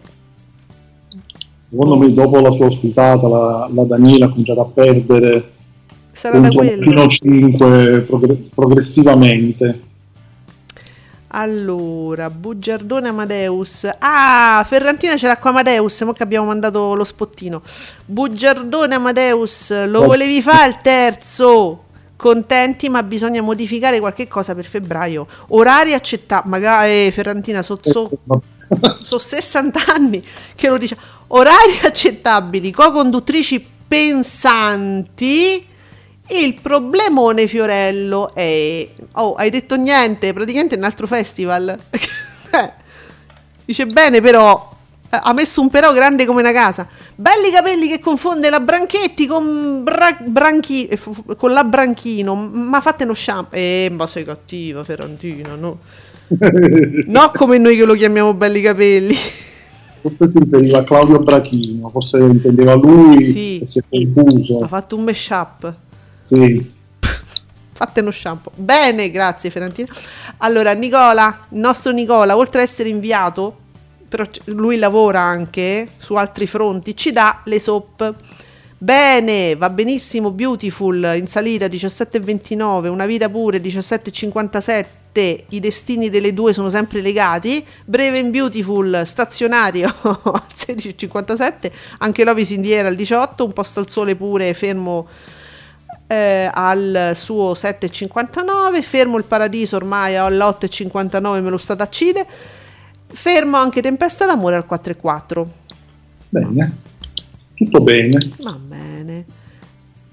[1.57, 5.51] Secondo me dopo la sua ospitata la, la Daniela ha cominciato a perdere
[6.13, 6.81] Sarà da quello.
[6.81, 9.81] fino 5 progr- progressivamente.
[11.29, 13.87] Allora, Bugiardone Amadeus.
[13.99, 17.61] Ah, Ferrantina ce l'ha qua Amadeus, mo che abbiamo mandato lo spottino.
[18.05, 21.83] Bugiardone Amadeus, lo volevi fare il terzo?
[22.17, 25.25] Contenti, ma bisogna modificare qualche cosa per febbraio.
[25.49, 28.09] Orari accettabili, magari eh, Ferrantina so, so,
[28.99, 30.21] so 60 anni
[30.55, 30.97] che lo dice.
[31.27, 35.65] Orari accettabili, co-conduttrici pensanti.
[36.29, 38.89] Il problemone Fiorello è...
[39.13, 41.79] Oh, hai detto niente, praticamente è un altro festival.
[42.49, 42.71] Eh,
[43.65, 44.76] dice bene però,
[45.09, 46.87] ha messo un però grande come una casa.
[47.15, 50.99] Belli capelli che confonde la Branchetti con, bra- branchi- eh,
[51.35, 52.35] con la Branchino.
[52.35, 53.57] Ma fate uno shampoo.
[53.57, 55.79] Eh, ma sei cattiva, Ferrantina, no?
[57.07, 59.15] no come noi che lo chiamiamo belli capelli.
[60.01, 63.61] forse si riferiva a Claudio Brachino, forse intendeva lui sì.
[63.63, 64.59] si è confuso.
[64.59, 65.73] Ha fatto un mashup.
[66.19, 66.75] Sì.
[67.71, 68.51] Fate uno shampoo.
[68.55, 69.87] Bene, grazie Ferrantina.
[70.37, 73.65] Allora, Nicola, il nostro Nicola, oltre ad essere inviato,
[74.07, 78.15] però lui lavora anche su altri fronti, ci dà le soap.
[78.79, 84.85] Bene, va benissimo, Beautiful in salita 17,29, Una vita pure 17,57,
[85.49, 92.41] i destini delle due sono sempre legati, Breve in Beautiful stazionario al 16,57, anche Love
[92.41, 95.07] is in the air al 18, Un posto al sole pure fermo
[96.07, 102.25] eh, al suo 7,59, fermo il paradiso ormai all'8,59 me lo sta da Cide,
[103.07, 105.45] fermo anche Tempesta d'amore al 4,4.
[106.29, 106.77] Bene,
[107.55, 108.17] tutto bene.
[108.39, 109.25] Va bene.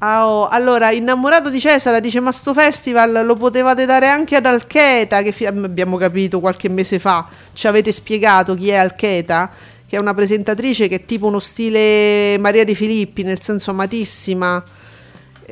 [0.00, 5.22] Oh, allora, innamorato di Cesare dice: Ma sto festival lo potevate dare anche ad Alcheta,
[5.22, 7.26] che fi- abbiamo capito qualche mese fa.
[7.52, 9.50] Ci avete spiegato chi è Alcheta?
[9.86, 14.62] Che è una presentatrice che è tipo uno stile Maria De Filippi, nel senso amatissima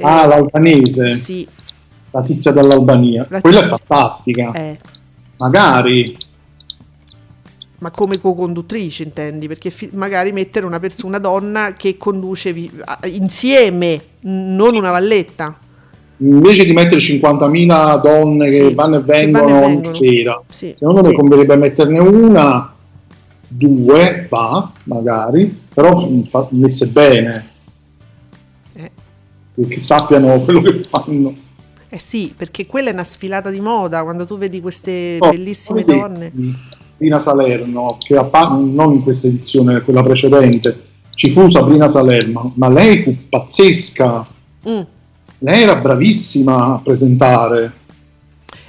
[0.01, 1.13] Ah, eh, l'albanese.
[1.13, 1.47] Sì.
[2.11, 3.27] La tizia dell'Albania.
[3.29, 3.75] La Quella tizia.
[3.75, 4.53] è fantastica.
[4.53, 4.79] Eh.
[5.37, 6.17] Magari.
[7.83, 9.49] Ma come co-conduttrice intendi?
[9.49, 12.71] Perché fi- magari mettere una persona, una donna che conduce vi-
[13.07, 15.59] insieme, non una valletta.
[16.19, 19.95] Invece di mettere 50.000 donne che sì, vanno e vengono ogni vengono.
[19.95, 20.75] sera, sì.
[20.79, 21.13] secondo me sì.
[21.13, 22.73] converrebbe metterne una,
[23.49, 26.09] due, va, magari, però
[26.51, 27.51] messe bene
[29.69, 31.37] che sappiano quello che fanno.
[31.89, 35.85] Eh sì, perché quella è una sfilata di moda, quando tu vedi queste oh, bellissime
[35.85, 36.33] donne.
[37.03, 42.69] Sabrina Salerno, che a, non in questa edizione, quella precedente, ci fu Sabrina Salerno, ma
[42.69, 44.27] lei fu pazzesca.
[44.69, 44.81] Mm.
[45.39, 47.73] Lei era bravissima a presentare.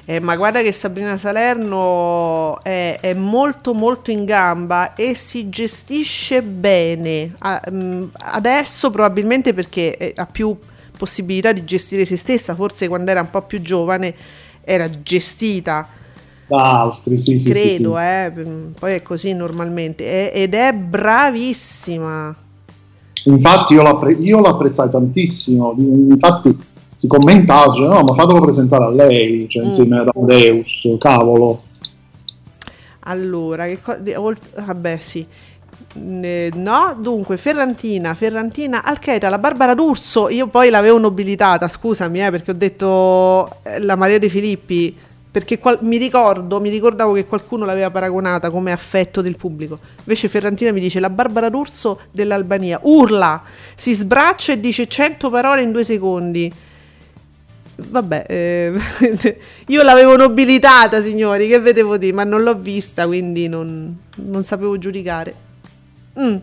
[0.06, 6.41] Eh, ma guarda che Sabrina Salerno è, è, molto molto in gamba e si gestisce
[6.41, 7.36] bene.
[7.72, 10.58] Mm, adesso probabilmente perché ha più
[10.98, 14.15] possibilità di gestire se stessa, forse quando era un po' più giovane
[14.63, 16.02] era gestita
[16.56, 18.02] da altri, sì, sì, credo, sì.
[18.02, 18.32] Eh,
[18.78, 22.36] poi è così normalmente, è, ed è bravissima.
[23.26, 26.58] Infatti io, l'appre- io l'apprezzai tantissimo, infatti
[26.92, 29.66] si commentava, cioè, no, ma fatelo presentare a lei, cioè, mm.
[29.66, 31.63] insieme ad Amadeus, cavolo.
[33.06, 33.98] Allora, che co-
[34.56, 35.26] vabbè sì,
[35.96, 42.52] no, dunque Ferrantina, Ferrantina, Alcheta, la Barbara D'Urso, io poi l'avevo nobilitata, scusami eh, perché
[42.52, 44.96] ho detto eh, la Maria De Filippi,
[45.34, 50.28] perché qual- mi ricordo, mi ricordavo che qualcuno l'aveva paragonata come affetto del pubblico, invece
[50.28, 53.41] Ferrantina mi dice la Barbara D'Urso dell'Albania, urla,
[53.74, 56.54] si sbraccia e dice 100 parole in due secondi.
[57.76, 58.74] Vabbè, eh,
[59.65, 64.78] io l'avevo nobilitata, signori, che vedevo di, ma non l'ho vista, quindi non, non sapevo
[64.78, 65.34] giudicare.
[66.19, 66.36] Mm.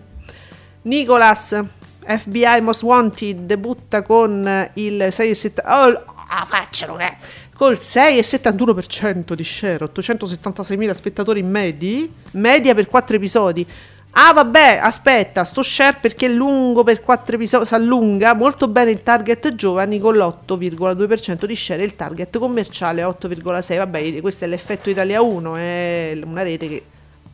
[0.83, 1.63] Nicolas,
[2.05, 5.59] FBI Most Wanted, debutta con il 6,70.
[5.65, 7.49] Oh, ah, facciano che.
[7.61, 13.67] Col 6,71% di share, 876.000 spettatori medi, media per 4 episodi.
[14.13, 18.93] Ah, vabbè, aspetta, sto share perché è lungo per 4 episodi, si allunga molto bene
[18.93, 23.77] il target giovani con l'8,2% di share il target commerciale 8,6%.
[23.77, 26.83] Vabbè, questo è l'effetto Italia 1, è una rete che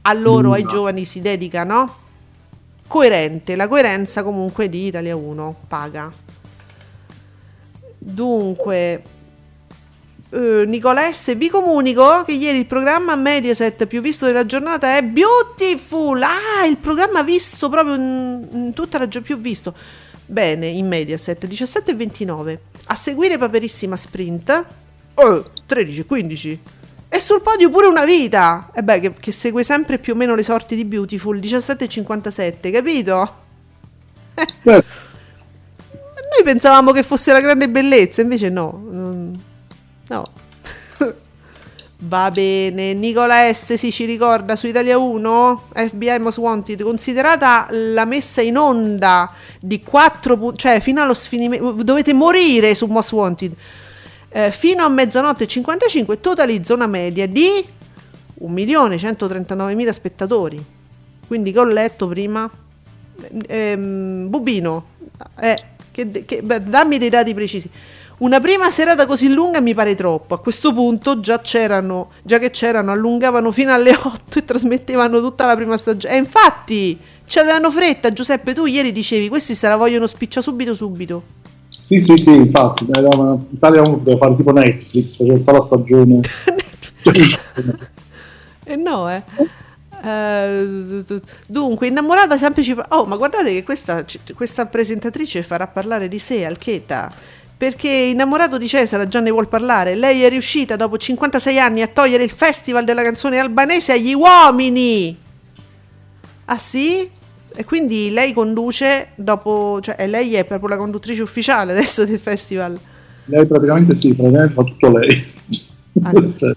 [0.02, 1.98] a loro, ai giovani si dedica, no?
[2.88, 6.10] coerente, la coerenza comunque di Italia 1 paga.
[7.98, 9.02] Dunque,
[10.30, 11.36] eh, Nicola S.
[11.36, 16.22] Vi comunico che ieri il programma Mediaset più visto della giornata è Beautiful.
[16.22, 19.74] Ah, il programma visto proprio in, in tutta la giornata, più visto.
[20.26, 22.58] Bene, in Mediaset 17,29.
[22.86, 24.64] A seguire Paperissima Sprint.
[25.14, 26.58] Oh, 13,15.
[27.08, 28.70] E sul podio pure una vita.
[28.74, 33.44] E beh, che, che, segue sempre più o meno le sorti di Beautiful, 17,57, capito?
[34.34, 34.44] Eh.
[34.62, 39.34] Noi pensavamo che fosse la grande bellezza, invece no.
[40.08, 40.24] No.
[41.98, 48.04] Va bene, Nicola S si ci ricorda su Italia 1, FBI Most Wanted, considerata la
[48.04, 53.56] messa in onda di 4 punti, cioè fino allo sfinimento, dovete morire su Most Wanted
[54.36, 57.64] eh, fino a mezzanotte e 55 totalizza una media di
[58.42, 60.64] 1.139.000 spettatori.
[61.26, 62.48] Quindi che ho letto prima,
[63.46, 64.88] ehm, Bubino,
[65.40, 67.70] eh, che, che, beh, dammi dei dati precisi.
[68.18, 70.34] Una prima serata così lunga mi pare troppo.
[70.34, 75.44] A questo punto già c'erano, già che c'erano, allungavano fino alle 8 e trasmettevano tutta
[75.44, 76.14] la prima stagione.
[76.14, 78.12] E infatti ci avevano fretta.
[78.12, 81.34] Giuseppe, tu ieri dicevi questi se la vogliono spiccia subito subito.
[81.68, 86.20] Sì, sì, sì, infatti, Italia 1 poteva fare tipo Netflix, faceva tutta la stagione.
[88.64, 89.22] eh no, eh.
[90.02, 91.04] Uh,
[91.46, 92.86] dunque, innamorata sempre ci fa...
[92.90, 94.04] Oh, ma guardate che questa,
[94.34, 97.12] questa presentatrice farà parlare di sé, Alcheta.
[97.58, 99.94] Perché innamorato di Cesare già ne vuol parlare.
[99.94, 105.16] Lei è riuscita dopo 56 anni a togliere il festival della canzone albanese agli uomini.
[106.46, 107.10] Ah sì?
[107.58, 112.78] E quindi lei conduce dopo, cioè lei è proprio la conduttrice ufficiale adesso del festival.
[113.24, 115.32] Lei praticamente sì, praticamente fa tutto lei.
[116.02, 116.28] Allora.
[116.36, 116.52] cioè.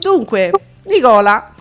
[0.00, 0.50] Dunque,
[0.86, 1.54] Nicola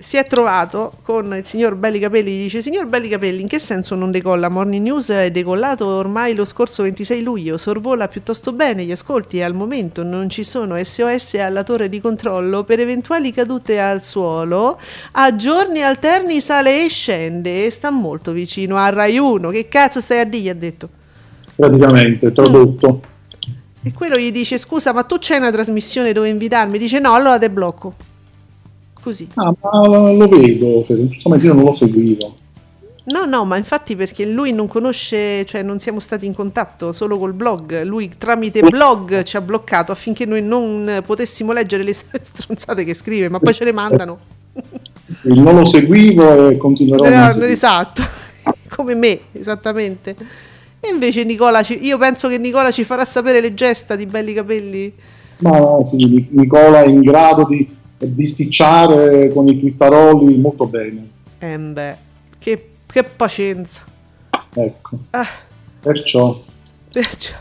[0.00, 3.58] si è trovato con il signor Belli Capelli, gli dice signor Belli Capelli in che
[3.58, 4.48] senso non decolla?
[4.48, 9.42] Morning News è decollato ormai lo scorso 26 luglio, sorvola piuttosto bene gli ascolti e
[9.42, 14.78] al momento non ci sono SOS alla torre di controllo per eventuali cadute al suolo,
[15.12, 20.00] a giorni alterni sale e scende e sta molto vicino a Rai 1, che cazzo
[20.00, 20.36] stai a dire?
[20.38, 20.88] gli ha detto.
[21.56, 23.00] Praticamente, tradotto.
[23.48, 23.56] Mm.
[23.82, 26.78] E quello gli dice scusa ma tu c'hai una trasmissione dove invitarmi?
[26.78, 27.94] Dice no, allora te blocco
[29.08, 29.28] così.
[29.34, 32.34] Ah, ma lo vedo, giustamente io non lo seguivo.
[33.10, 37.16] No, no, ma infatti perché lui non conosce, cioè non siamo stati in contatto solo
[37.16, 42.84] col blog, lui tramite blog ci ha bloccato affinché noi non potessimo leggere le stronzate
[42.84, 44.18] che scrive, ma poi ce le mandano.
[44.90, 48.02] Sì, sì, non lo seguivo e continuerò a no, Esatto,
[48.68, 50.14] come me, esattamente.
[50.80, 54.34] E invece Nicola, ci, io penso che Nicola ci farà sapere le gesta di belli
[54.34, 54.92] capelli.
[55.38, 57.76] Ma sì, Nicola è in grado di
[58.06, 61.08] bisticciare con i twittaroli molto bene.
[61.38, 61.96] Eh beh,
[62.38, 63.82] che, che pazienza.
[64.54, 64.98] Ecco.
[65.10, 65.26] Ah.
[65.80, 66.42] Perciò.
[66.92, 67.34] Perciò.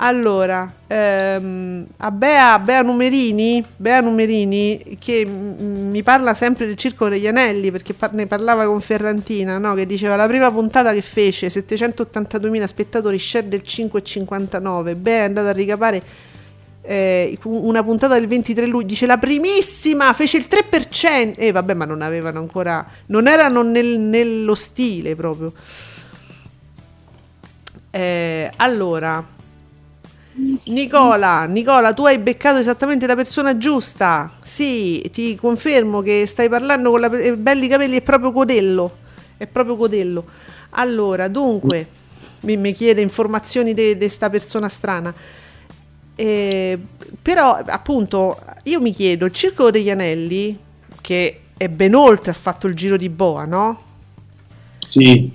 [0.00, 7.08] Allora, ehm, a Bea, Bea, Numerini, Bea Numerini, che m- mi parla sempre del Circo
[7.08, 9.74] degli Anelli, perché par- ne parlava con Ferrantina, no?
[9.74, 15.48] che diceva la prima puntata che fece, 782.000 spettatori, share del 5,59, Bea è andata
[15.48, 16.00] a ricapare
[16.82, 21.74] eh, una puntata del 23 luglio, dice la primissima, fece il 3%, e eh, vabbè
[21.74, 25.52] ma non avevano ancora, non erano nel, nello stile proprio.
[27.90, 29.24] Eh, allora,
[30.66, 34.32] Nicola, Nicola, tu hai beccato esattamente la persona giusta.
[34.42, 38.96] Sì, ti confermo che stai parlando con la eh, belli capelli, è proprio Codello.
[39.36, 40.24] È proprio Codello.
[40.70, 41.86] Allora, dunque,
[42.40, 45.12] mi, mi chiede informazioni di questa persona strana.
[46.20, 46.76] Eh,
[47.22, 50.58] però appunto io mi chiedo, il Circolo degli Anelli,
[51.00, 53.80] che è ben oltre, ha fatto il giro di boa, no?
[54.80, 55.32] Sì.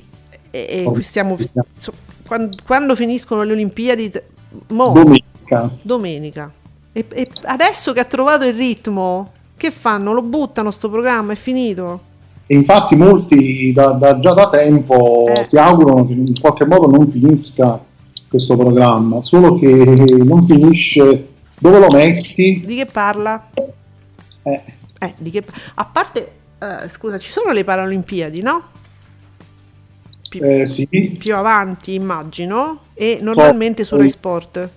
[0.52, 1.38] E, e stiamo,
[2.28, 4.12] quando, quando, finiscono le Olimpiadi?
[4.68, 5.72] Mo, domenica.
[5.82, 6.52] Domenica.
[6.92, 10.12] E, e, adesso che ha trovato il ritmo, che fanno?
[10.12, 11.32] Lo buttano sto programma?
[11.32, 12.02] È finito?
[12.46, 15.46] E infatti molti da, da, già da tempo eh.
[15.46, 17.82] si augurano che in qualche modo non finisca
[18.34, 21.28] questo programma, solo che non finisce
[21.60, 22.64] dove lo metti.
[22.66, 23.50] Di che parla?
[24.42, 24.64] Eh.
[24.98, 25.44] Eh, di che...
[25.76, 28.64] A parte, uh, scusa, ci sono le Paralimpiadi, no?
[30.30, 31.16] Pi- eh, sì.
[31.16, 34.70] Più avanti, immagino, e normalmente so, su Rai Sport.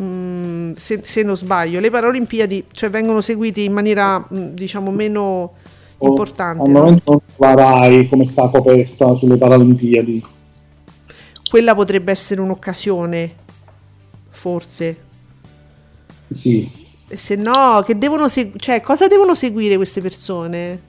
[0.00, 5.52] Mm, se, se, non sbaglio, le Paralimpiadi cioè, vengono seguite in maniera, mm, diciamo, meno
[6.00, 6.62] importante.
[6.64, 10.32] Al momento non la Rai come sta coperta sulle Paralimpiadi
[11.54, 13.32] quella potrebbe essere un'occasione,
[14.30, 14.96] forse.
[16.28, 16.68] Sì.
[17.14, 20.80] Se no, che devono segu- cioè, cosa devono seguire queste persone?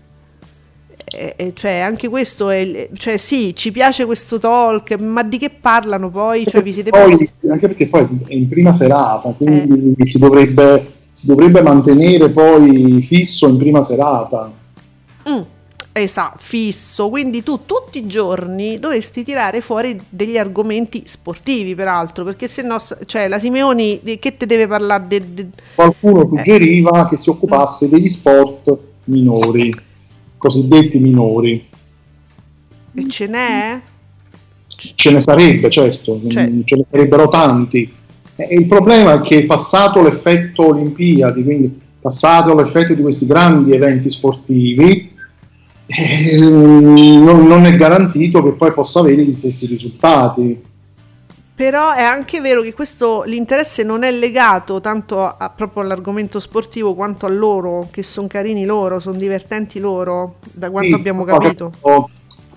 [1.06, 6.10] Eh, cioè, anche questo è, cioè, sì, ci piace questo talk, ma di che parlano
[6.10, 6.48] poi?
[6.48, 7.30] Cioè, vi siete poi, posti...
[7.48, 10.06] Anche perché poi è in prima serata, quindi eh.
[10.08, 14.52] si, dovrebbe, si dovrebbe mantenere poi fisso in prima serata.
[15.30, 15.42] Mm.
[15.98, 22.50] Esatto, fisso, quindi tu tutti i giorni dovresti tirare fuori degli argomenti sportivi, peraltro, perché
[22.50, 22.76] se no,
[23.06, 25.08] cioè la Simeoni che te deve parlare?
[25.08, 25.48] De, de...
[25.74, 26.28] Qualcuno eh.
[26.28, 27.10] suggeriva eh.
[27.10, 29.72] che si occupasse degli sport minori,
[30.38, 31.66] cosiddetti minori.
[32.94, 33.82] E ce n'è?
[34.76, 36.52] Ce ne sarebbe, certo, cioè.
[36.66, 37.90] ce ne sarebbero tanti.
[38.36, 44.10] E il problema è che passato l'effetto Olimpiadi, quindi passato l'effetto di questi grandi eventi
[44.10, 45.14] sportivi,
[45.88, 50.74] eh, non, non è garantito che poi possa avere gli stessi risultati.
[51.56, 56.42] Però è anche vero che questo l'interesse non è legato tanto a, a, proprio all'argomento
[56.42, 61.24] sportivo quanto a loro, che sono carini loro, sono divertenti loro, da quanto sì, abbiamo
[61.24, 61.72] capito.
[61.80, 62.06] Fa,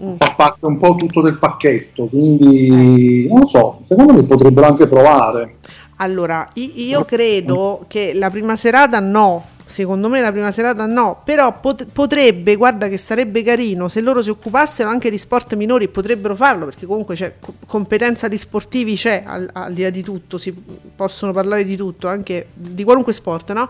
[0.03, 0.15] mm.
[0.17, 4.89] fa parte un po' tutto del pacchetto, quindi non lo so, secondo me potrebbero anche
[4.89, 5.57] provare.
[5.99, 11.61] Allora, io credo che la prima serata no, secondo me la prima serata no, però
[11.61, 16.35] pot- potrebbe, guarda che sarebbe carino se loro si occupassero anche di sport minori, potrebbero
[16.35, 20.39] farlo perché comunque c'è co- competenza di sportivi c'è al, al, di là di tutto,
[20.39, 20.55] si
[20.97, 23.69] possono parlare di tutto, anche di qualunque sport, no?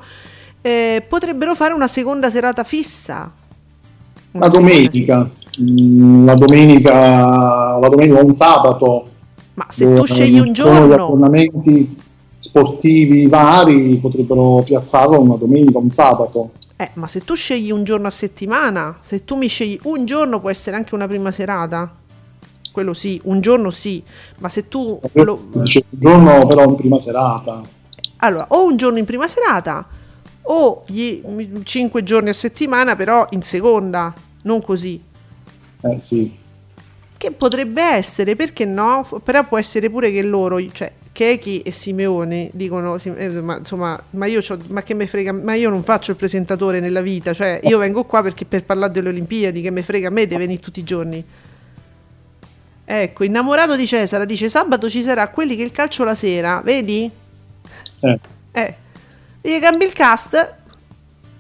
[0.61, 3.31] eh, potrebbero fare una seconda serata fissa.
[4.31, 5.31] Una la domenica,
[5.61, 9.09] mm, la domenica, la domenica o un sabato.
[9.55, 10.87] Ma se tu scegli un giorno...
[10.87, 11.97] Gli abbonamenti
[12.39, 16.53] sportivi vari potrebbero piazzarlo una domenica, un sabato.
[16.77, 20.41] Eh, ma se tu scegli un giorno a settimana, se tu mi scegli un giorno
[20.41, 21.93] può essere anche una prima serata.
[22.71, 24.03] Quello sì, un giorno sì,
[24.39, 25.01] ma se tu...
[25.13, 25.49] Lo...
[25.53, 27.61] un giorno però in prima serata.
[28.19, 29.87] Allora, o un giorno in prima serata
[30.51, 31.23] o gli
[31.63, 35.03] 5 giorni a settimana però in seconda, non così.
[35.81, 36.37] Eh sì.
[37.17, 39.07] Che potrebbe essere, perché no?
[39.25, 44.27] Però può essere pure che loro, cioè Chechi e Simeone dicono, eh, ma, insomma, ma
[44.27, 47.77] io, ma che me frega, ma io non faccio il presentatore nella vita, cioè io
[47.79, 50.79] vengo qua perché per parlare delle Olimpiadi, che me frega a me deve venire tutti
[50.79, 51.25] i giorni.
[52.85, 57.11] Ecco, innamorato di Cesare dice sabato ci sarà quelli che il calcio la sera, vedi?
[58.01, 58.19] Eh.
[58.53, 58.75] Eh
[59.41, 60.57] gli cambi il cast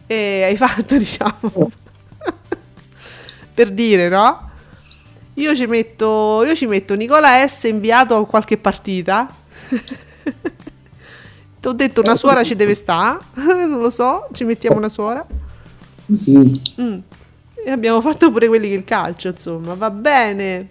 [0.06, 1.70] e hai fatto, diciamo,
[3.54, 4.50] per dire, no?
[5.34, 9.28] Io ci metto, io ci metto Nicola S inviato a qualche partita.
[11.60, 13.18] Ti ho detto una suora ci deve stare,
[13.66, 15.26] non lo so, ci mettiamo una suora.
[16.12, 16.60] Sì.
[16.80, 16.98] Mm.
[17.64, 20.68] E abbiamo fatto pure quelli che il calcio, insomma, va bene.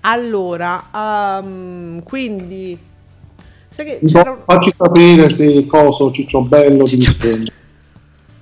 [0.00, 2.90] Allora, um, quindi
[3.72, 4.38] Sai che c'era...
[4.44, 7.50] Facci sapere se coso Ciccio Bello ti risponde.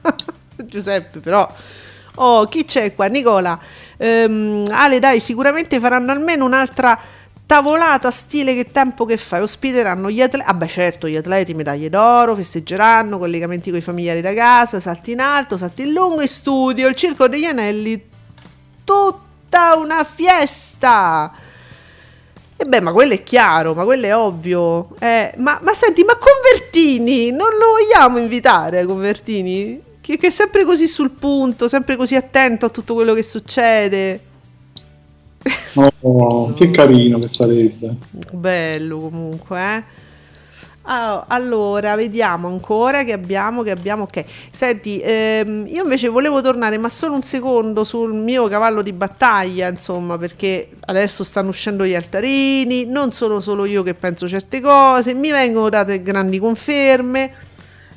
[0.66, 1.49] Giuseppe, però.
[2.16, 3.07] Oh, chi c'è qua?
[3.07, 3.59] Nicola.
[3.97, 6.99] Ehm, Ale, dai, sicuramente faranno almeno un'altra
[7.51, 11.88] tavolata stile che tempo che fai ospiteranno gli atleti ah beh certo gli atleti medaglie
[11.88, 16.28] d'oro festeggeranno collegamenti con i familiari da casa salti in alto salti in lungo in
[16.28, 18.01] studio il circo degli anelli
[18.84, 21.32] tutta una fiesta
[22.55, 24.90] e beh, ma quello è chiaro, ma quello è ovvio.
[24.98, 29.80] Eh, ma, ma, senti, ma Convertini, non lo vogliamo invitare Convertini?
[29.98, 34.30] Che, che, è sempre così sul punto, sempre così attento a tutto quello che succede.
[36.01, 37.95] Oh, che carino che sarebbe.
[38.32, 40.09] Bello comunque, eh.
[40.82, 44.24] Oh, allora, vediamo ancora che abbiamo, che abbiamo, ok.
[44.51, 49.68] Senti, ehm, io invece volevo tornare, ma solo un secondo, sul mio cavallo di battaglia,
[49.68, 55.14] insomma, perché adesso stanno uscendo gli altarini, non sono solo io che penso certe cose,
[55.14, 57.49] mi vengono date grandi conferme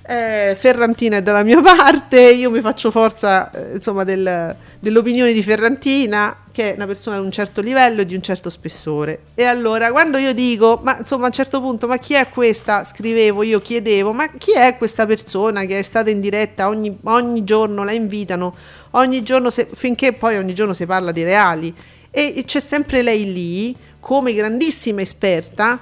[0.05, 5.41] eh, Ferrantina è dalla mia parte, io mi faccio forza eh, insomma del, dell'opinione di
[5.41, 9.19] Ferrantina che è una persona di un certo livello e di un certo spessore.
[9.33, 12.83] E allora quando io dico ma insomma a un certo punto ma chi è questa?
[12.83, 17.43] scrivevo io chiedevo ma chi è questa persona che è stata in diretta ogni, ogni
[17.43, 18.53] giorno la invitano?
[18.91, 21.73] Ogni giorno se, finché poi ogni giorno si parla di reali.
[22.11, 25.79] E c'è sempre lei lì come grandissima esperta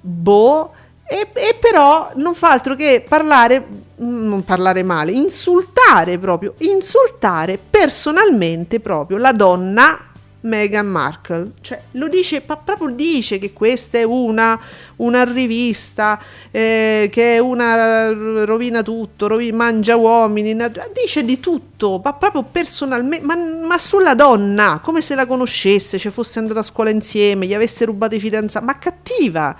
[0.00, 0.72] boh
[1.10, 8.78] e, e, però non fa altro che parlare, non parlare male, insultare proprio, insultare personalmente
[8.78, 10.08] proprio la donna
[10.40, 11.52] Meghan Markle.
[11.62, 14.60] Cioè, lo dice, proprio dice che questa è una,
[14.96, 18.12] una rivista, eh, che è una
[18.44, 20.54] rovina tutto, rovina, mangia uomini,
[20.92, 26.12] dice di tutto, ma proprio personalmente, ma, ma, sulla donna, come se la conoscesse, cioè
[26.12, 29.56] fosse andata a scuola insieme, gli avesse rubato i fidanzati, ma cattiva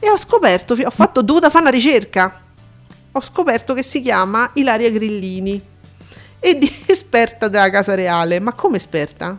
[0.00, 2.40] e ho scoperto, ho fatto, dovuta fare una ricerca,
[3.12, 5.60] ho scoperto che si chiama Ilaria Grillini
[6.40, 8.40] e di esperta della Casa Reale.
[8.40, 9.38] Ma come esperta?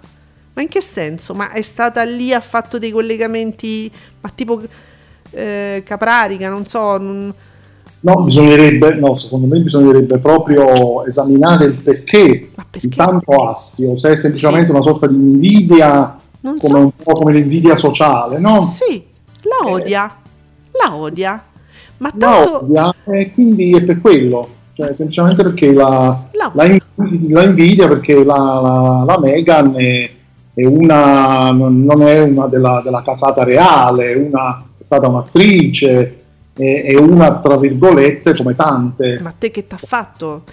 [0.53, 1.33] Ma in che senso?
[1.33, 3.91] Ma è stata lì, ha fatto dei collegamenti,
[4.21, 4.61] ma tipo
[5.31, 6.97] eh, Caprarica, non so...
[6.97, 7.33] Non...
[8.03, 12.87] No, bisognerebbe, no, secondo me bisognerebbe proprio esaminare il perché, perché?
[12.87, 14.71] di tanto astio, se è semplicemente sì.
[14.71, 16.77] una sorta di invidia, come so.
[16.77, 18.63] un po' come l'invidia sociale, no?
[18.63, 19.05] Sì,
[19.43, 20.15] la odia.
[20.15, 20.20] Eh
[20.81, 21.43] la odia.
[21.97, 22.65] Ma tanto...
[22.69, 26.51] La odia e quindi è per quello, cioè semplicemente perché la, la...
[26.53, 26.77] la,
[27.29, 30.09] la invidia perché la, la, la Megan è,
[30.53, 36.23] è, una, non è una della, della casata reale, una, è stata un'attrice,
[36.53, 39.19] è, è una tra virgolette come tante.
[39.21, 40.43] Ma te che t'ha fatto?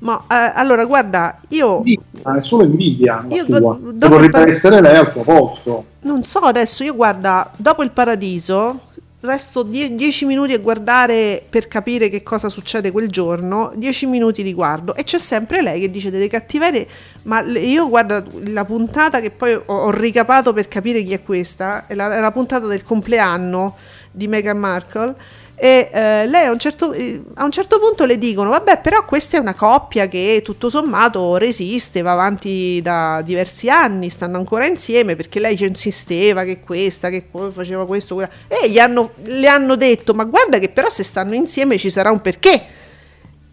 [0.00, 1.82] Ma eh, allora guarda, io.
[1.82, 3.24] è solo invidia.
[3.30, 5.80] Io do, vorrei par- essere lei al suo posto.
[6.02, 8.80] Non so adesso, io guarda, dopo il paradiso,
[9.20, 14.54] resto 10 minuti a guardare per capire che cosa succede quel giorno, 10 minuti di
[14.54, 16.86] guardo e c'è sempre lei che dice delle cattiverie,
[17.22, 21.86] ma io guardo la puntata che poi ho, ho ricapato per capire chi è questa,
[21.88, 23.76] è la, è la puntata del compleanno
[24.10, 25.14] di Meghan Markle
[25.60, 29.04] e eh, lei a un, certo, eh, a un, certo, punto le dicono vabbè però
[29.04, 34.66] questa è una coppia che tutto sommato resiste va avanti da diversi anni stanno ancora
[34.66, 38.30] insieme perché lei ci insisteva che questa che faceva questo quella.
[38.46, 42.12] e gli hanno, le hanno detto ma guarda che però se stanno insieme ci sarà
[42.12, 42.76] un perché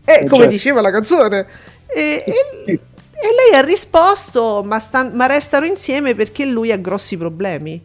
[0.06, 0.47] eh, come certo.
[0.47, 1.47] diceva la canzone.
[1.88, 2.34] E, e,
[2.66, 2.80] e,
[3.12, 7.82] lei ha risposto, ma, stan, ma restano insieme perché lui ha grossi problemi.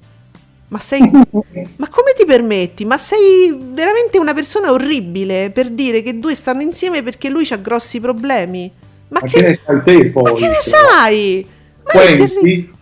[0.70, 1.00] Ma sei.
[1.02, 2.84] ma come ti permetti?
[2.84, 7.56] Ma sei veramente una persona orribile per dire che due stanno insieme perché lui ha
[7.56, 8.70] grossi problemi.
[9.08, 10.22] Ma, ma che, che, ne sai te poi?
[10.22, 11.46] Ma che ne sai?
[11.82, 12.72] Ma Quenti,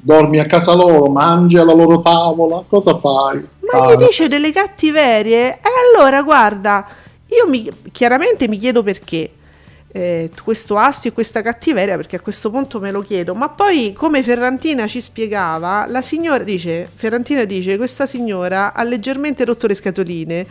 [0.00, 3.46] dormi a casa loro, mangi alla loro tavola, cosa fai?
[3.70, 5.58] Ma ah, gli dice delle cattiverie?
[5.58, 6.86] E allora guarda,
[7.26, 9.30] io mi, chiaramente mi chiedo perché
[9.92, 13.92] eh, questo astio e questa cattiveria, perché a questo punto me lo chiedo, ma poi
[13.92, 19.74] come Ferrantina ci spiegava, la signora dice, Ferrantina dice, questa signora ha leggermente rotto le
[19.74, 20.46] scatoline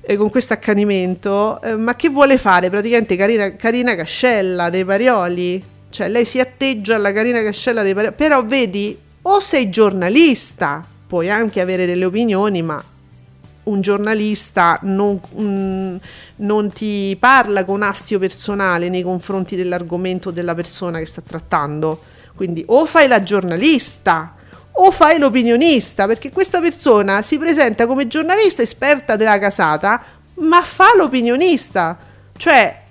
[0.00, 2.70] eh, con questo accanimento, eh, ma che vuole fare?
[2.70, 8.14] Praticamente Carina, Carina Cascella dei Parioli, cioè lei si atteggia alla Carina Cascella dei Parioli,
[8.16, 12.82] però vedi, o sei giornalista, puoi anche avere delle opinioni, ma
[13.68, 15.96] un giornalista non, mm,
[16.36, 22.02] non, ti parla con astio personale nei confronti dell'argomento della persona che sta trattando.
[22.34, 24.34] Quindi o fai la giornalista
[24.80, 30.02] o fai l'opinionista, perché questa persona si presenta come giornalista esperta della casata,
[30.34, 31.98] ma fa l'opinionista,
[32.36, 32.82] cioè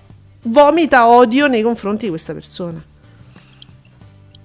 [0.43, 2.83] vomita odio nei confronti di questa persona.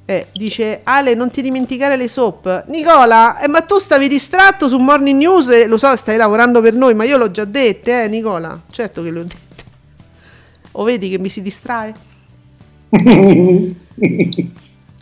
[0.05, 2.65] Eh, dice Ale, non ti dimenticare le soap.
[2.69, 6.95] Nicola, eh, ma tu stavi distratto su Morning News lo so, stai lavorando per noi,
[6.95, 8.61] ma io l'ho già detto, eh, Nicola.
[8.71, 9.65] Certo che l'ho detto.
[10.73, 11.95] O vedi che mi si distrae?
[12.91, 13.75] eh,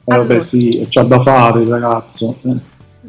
[0.05, 0.27] allora.
[0.27, 2.37] Vabbè, sì, c'ha da fare il ragazzo.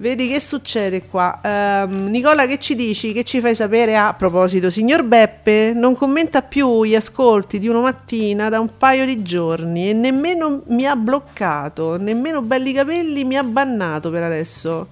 [0.02, 1.39] Vedi che succede qua.
[1.43, 3.14] Um, Nicola, che ci dici?
[3.14, 4.72] Che ci fai sapere a proposito?
[4.72, 9.91] Signor Beppe non commenta più gli ascolti di una mattina da un paio di giorni
[9.91, 14.88] e nemmeno mi ha bloccato, nemmeno belli capelli mi ha bannato per adesso.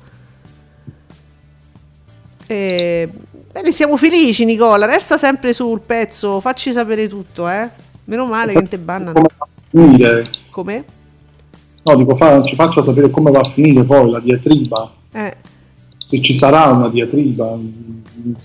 [2.45, 3.09] E...
[3.51, 7.67] Bene, siamo felici Nicola, resta sempre sul pezzo, facci sapere tutto, eh.
[8.03, 9.21] Meno male che non ti bannano.
[9.71, 10.25] Come?
[10.51, 10.85] Come?
[11.81, 14.97] No, dico, fa, ci faccia sapere come va a finire poi la diatriba.
[15.11, 15.37] Eh.
[15.97, 17.57] Se ci sarà una diatriba,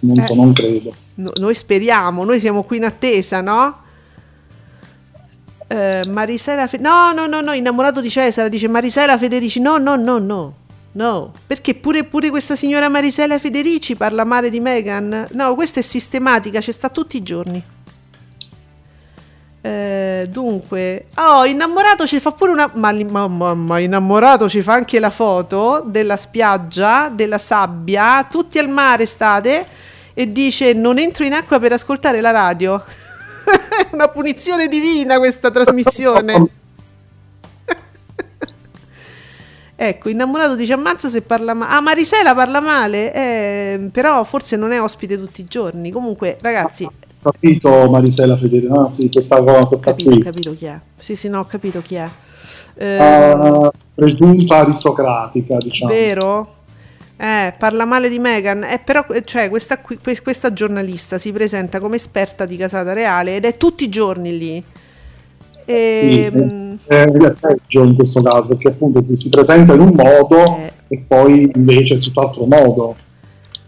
[0.00, 0.34] non, eh.
[0.34, 0.92] non credo.
[1.14, 3.82] No, noi speriamo, noi siamo qui in attesa, no?
[5.66, 9.96] Eh, Marisela Fe- no no no no innamorato di Cesare dice Marisela Federici no no
[9.96, 10.54] no no
[10.92, 15.82] no perché pure, pure questa signora Marisela Federici parla male di Meghan no questa è
[15.82, 17.62] sistematica c'è sta tutti i giorni
[19.66, 22.70] eh, dunque, oh, innamorato ci fa pure una.
[22.74, 28.58] Ma, ma, ma, ma, innamorato ci fa anche la foto della spiaggia, della sabbia, tutti
[28.58, 29.66] al mare state.
[30.12, 32.84] E dice: Non entro in acqua per ascoltare la radio.
[32.84, 36.46] È una punizione divina questa trasmissione.
[39.76, 41.72] ecco, innamorato dice: Ammazza se parla male.
[41.72, 45.90] Ah, Marisela parla male, eh, però forse non è ospite tutti i giorni.
[45.90, 46.86] Comunque, ragazzi
[47.24, 50.18] capito Marisela Federico, ah, sì, questa, questa capito, qui.
[50.20, 50.78] Capito chi è.
[50.96, 52.08] Sì, sì, no, ho capito chi è.
[52.74, 55.92] Eh, uh, presunta aristocratica, diciamo.
[55.92, 56.54] Vero?
[57.16, 61.96] Eh, parla male di Meghan, eh, però cioè, questa, qui, questa giornalista si presenta come
[61.96, 64.64] esperta di casata reale ed è tutti i giorni lì.
[65.64, 69.94] E, sì, mh, è, è peggio in questo caso perché appunto si presenta in un
[69.94, 72.96] modo eh, e poi invece è tutt'altro modo.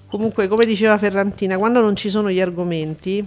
[0.09, 3.25] Comunque, come diceva Ferrantina, quando non ci sono gli argomenti,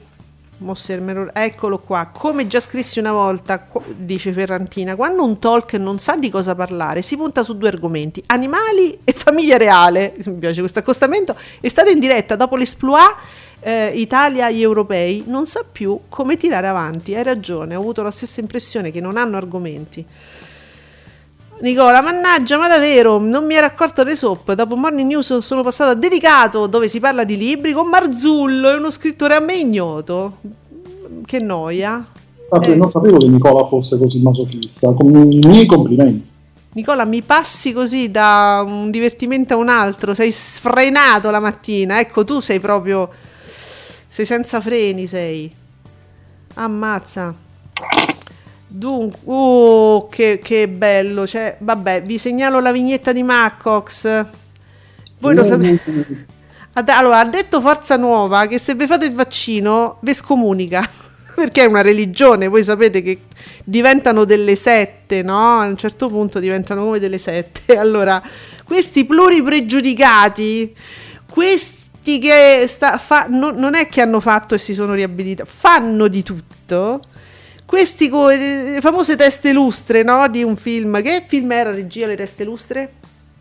[1.33, 2.09] Eccolo qua.
[2.11, 7.01] Come già scrissi una volta, dice Ferrantina, quando un talk non sa di cosa parlare,
[7.01, 10.15] si punta su due argomenti: animali e famiglia reale.
[10.25, 11.35] Mi piace questo accostamento.
[11.59, 13.15] È stata in diretta dopo l'esploit
[13.61, 17.15] eh, Italia gli europei, non sa più come tirare avanti.
[17.15, 20.05] Hai ragione, ho avuto la stessa impressione che non hanno argomenti.
[21.61, 24.53] Nicola, mannaggia, ma davvero non mi ero accorto delle soap.
[24.53, 28.75] Dopo Morning News sono passato a Dedicato, dove si parla di libri, con Marzullo, è
[28.75, 30.37] uno scrittore a me ignoto.
[31.25, 32.05] Che noia.
[32.61, 32.75] Eh.
[32.75, 34.93] Non sapevo che Nicola fosse così masochista.
[34.93, 36.27] Con i miei complimenti.
[36.71, 41.99] Nicola, mi passi così da un divertimento a un altro, sei sfrenato la mattina.
[41.99, 43.09] Ecco, tu sei proprio.
[44.07, 45.53] Sei senza freni, sei.
[46.53, 47.47] Ammazza.
[48.71, 51.25] Dunque, oh, che, che, bello.
[51.25, 54.25] Cioè, vabbè, vi segnalo la vignetta di Maccox.
[55.19, 56.27] Voi lo sapete.
[56.85, 60.87] Allora, ha detto Forza Nuova che se vi fate il vaccino, vi scomunica.
[61.35, 63.21] Perché è una religione, voi sapete che
[63.65, 65.59] diventano delle sette, no?
[65.59, 67.75] A un certo punto diventano come delle sette.
[67.77, 68.21] Allora,
[68.63, 70.73] questi pluripregiudicati,
[71.29, 76.07] questi che sta, fa, no, non è che hanno fatto e si sono riabilitati, fanno
[76.07, 77.01] di tutto
[77.69, 80.27] questi co- eh, famose teste lustre, no?
[80.27, 80.99] Di un film.
[81.03, 82.93] Che film era regia le teste lustre?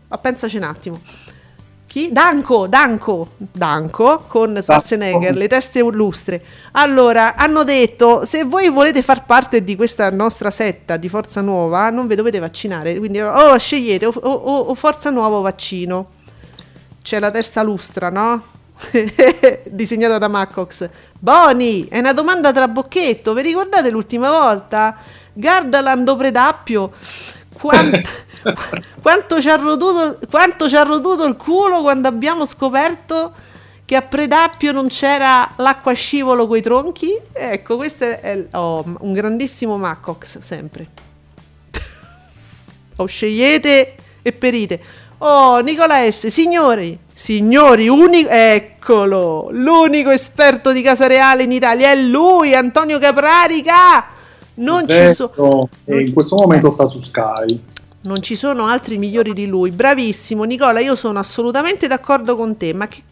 [0.07, 1.01] Ma pensaci un attimo.
[1.87, 2.11] chi?
[2.11, 6.43] Danco, Danco, Danco con Schwarzenegger, le teste lustre.
[6.73, 11.89] Allora, hanno detto, se voi volete far parte di questa nostra setta di Forza Nuova,
[11.89, 16.11] non vi dovete vaccinare, quindi o oh, scegliete o, o, o Forza Nuova o vaccino.
[17.01, 18.57] C'è la testa lustra, no?
[19.65, 20.89] Disegnata da Macox.
[21.19, 24.95] Boni, è una domanda tra bocchetto, vi ricordate l'ultima volta?
[25.33, 26.91] Gardaland Predappio,
[27.53, 28.27] quanto...
[29.01, 33.33] quanto, ci ha rotuto, quanto ci ha rotuto il culo quando abbiamo scoperto
[33.83, 37.11] che a Predappio non c'era l'acqua scivolo coi tronchi?
[37.33, 40.87] Ecco, questo è oh, un grandissimo Macox, sempre.
[42.95, 44.79] o oh, scegliete e perite.
[45.17, 51.95] Oh, Nicola S, signori, signori, unico, eccolo, l'unico esperto di Casa Reale in Italia è
[51.97, 54.05] lui, Antonio Caprarica.
[54.55, 55.67] Non ci sono.
[55.87, 57.61] in questo momento sta su Sky
[58.01, 59.71] non ci sono altri migliori di lui.
[59.71, 63.03] Bravissimo Nicola, io sono assolutamente d'accordo con te, ma che...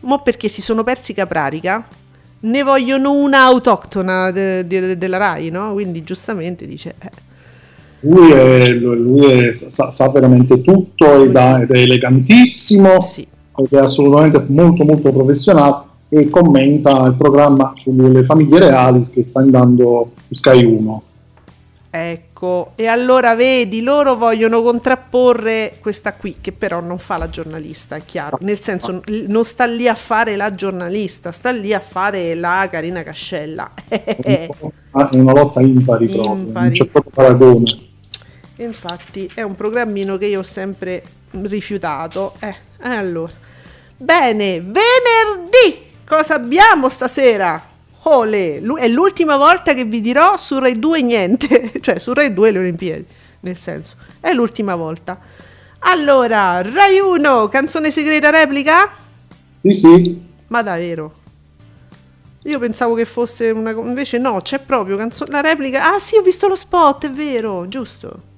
[0.00, 1.84] Mo perché si sono persi Caprarica?
[2.40, 5.72] Ne vogliono una autoctona de- de- della RAI, no?
[5.72, 6.94] Quindi giustamente dice...
[7.00, 7.32] Eh.
[8.04, 13.26] Lui, è, lui è, sa, sa, veramente tutto ed, ed, è elegantissimo, sì.
[13.56, 19.40] ed è assolutamente molto molto professionale e commenta il programma sulle famiglie reali che sta
[19.40, 21.02] andando su Sky 1.
[21.96, 27.94] Ecco, e allora vedi, loro vogliono contrapporre questa qui, che però non fa la giornalista,
[27.94, 28.36] è chiaro.
[28.40, 33.04] Nel senso, non sta lì a fare la giornalista, sta lì a fare la Carina
[33.04, 33.70] Cascella.
[33.86, 34.48] è
[34.90, 36.66] una lotta impari, proprio, impari.
[36.66, 37.64] non c'è proprio paragone.
[38.56, 42.34] Infatti è un programmino che io ho sempre rifiutato.
[42.38, 43.32] Eh, eh allora.
[43.96, 45.92] Bene, venerdì!
[46.06, 47.72] Cosa abbiamo stasera?
[48.06, 52.50] Ole, è l'ultima volta che vi dirò su Rai 2 niente, cioè su Rai 2
[52.50, 53.06] le Olimpiadi,
[53.40, 55.18] nel senso, è l'ultima volta.
[55.80, 58.90] Allora, Rai 1, canzone segreta replica?
[59.56, 60.22] Sì, sì.
[60.48, 61.22] Ma davvero?
[62.44, 63.70] Io pensavo che fosse una...
[63.70, 65.30] invece no, c'è proprio canzone...
[65.30, 65.94] la replica...
[65.94, 68.32] Ah sì, ho visto lo spot, è vero, giusto.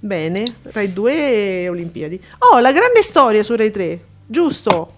[0.00, 2.22] Bene, Rai 2 Olimpiadi.
[2.38, 4.92] Oh, la grande storia su Rai 3, giusto?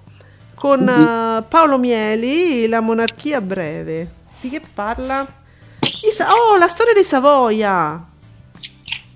[0.60, 4.12] con uh, Paolo Mieli, La monarchia breve.
[4.40, 5.26] Di che parla?
[6.10, 8.04] Sa- oh, la storia di Savoia.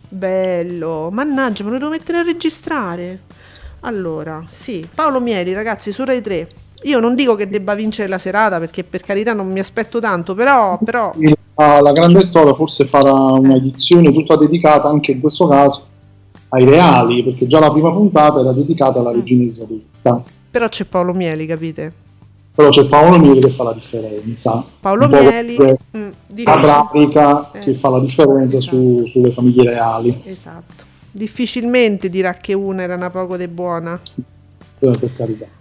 [0.09, 1.11] Bello.
[1.13, 3.25] Mannaggia, me lo devo mettere a registrare.
[3.81, 6.49] Allora, sì, Paolo Mieli, ragazzi, su Rai 3.
[6.85, 10.35] Io non dico che debba vincere la serata perché per carità non mi aspetto tanto,
[10.35, 10.79] però...
[10.83, 11.13] però...
[11.57, 15.87] La grande storia forse farà un'edizione tutta dedicata anche in questo caso
[16.49, 20.23] ai reali, perché già la prima puntata era dedicata alla regina Elisabetta.
[20.51, 21.93] Però c'è Paolo Mieli, capite?
[22.55, 24.65] Però c'è Paolo Mieli che fa la differenza.
[24.79, 25.57] Paolo Mieli,
[25.97, 26.09] mm,
[26.45, 28.77] la pratica eh, che fa la differenza esatto.
[28.77, 30.23] su, sulle famiglie reali.
[30.25, 30.85] Esatto.
[31.11, 34.01] Difficilmente dirà che una era una poco de buona.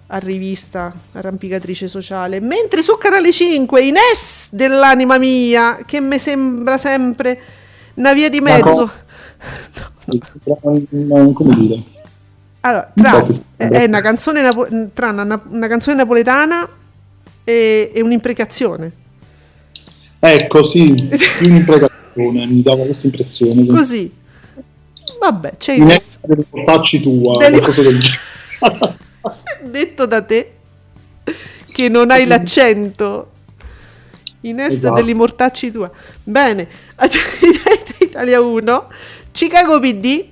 [0.08, 2.40] A rivista, arrampicatrice sociale.
[2.40, 7.40] Mentre su Canale 5, Ines dell'anima mia, che mi sembra sempre
[7.96, 8.92] una via di mezzo.
[10.06, 10.60] No,
[10.90, 11.32] no.
[11.32, 11.82] Come dire?
[12.60, 16.68] Allora, tra, è una canzone, napo- tra una, una, canzone napoletana
[17.44, 18.92] e, e un'imprecazione.
[20.20, 20.94] Ecco, sì,
[21.42, 23.66] un'imprecazione, mi dava questa impressione.
[23.66, 24.12] Così.
[25.20, 27.60] Vabbè, c'è delle portacci tua, delle...
[27.60, 28.02] del
[29.64, 30.54] Detto da te,
[31.72, 33.32] che non hai l'accento.
[34.42, 34.96] Ines esatto.
[34.96, 35.90] degli mortacci tua.
[36.22, 36.68] Bene,
[38.00, 38.88] Italia 1,
[39.32, 40.26] Chicago PD,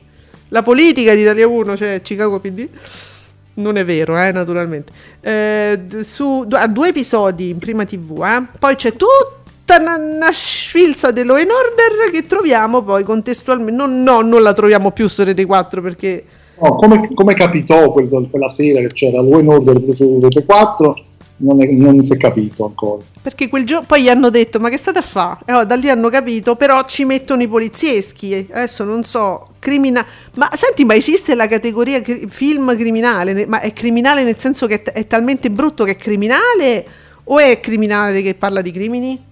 [0.49, 2.67] la politica di Italia 1, cioè Chicago PD,
[3.55, 4.91] non è vero, eh, naturalmente.
[5.21, 8.57] Eh, su, a due episodi in prima TV, eh.
[8.59, 13.71] poi c'è tutta una, una sfilza dello in order che troviamo poi contestualmente.
[13.71, 16.25] No, no, non la troviamo più su Rete 4 perché.
[16.61, 20.95] No, come, come capitò quel, quella sera che c'era lo in order su Rete 4
[21.37, 23.03] non, è, non, si è capito ancora.
[23.19, 25.39] Perché quel giorno poi gli hanno detto: Ma che state a fare?
[25.45, 28.47] E allora, da lì hanno capito, però ci mettono i polizieschi.
[28.51, 30.05] Adesso non so, criminale.
[30.35, 33.47] Ma senti, ma esiste la categoria cri- film criminale?
[33.47, 36.85] Ma è criminale nel senso che è, t- è talmente brutto che è criminale?
[37.23, 39.29] O è criminale che parla di crimini?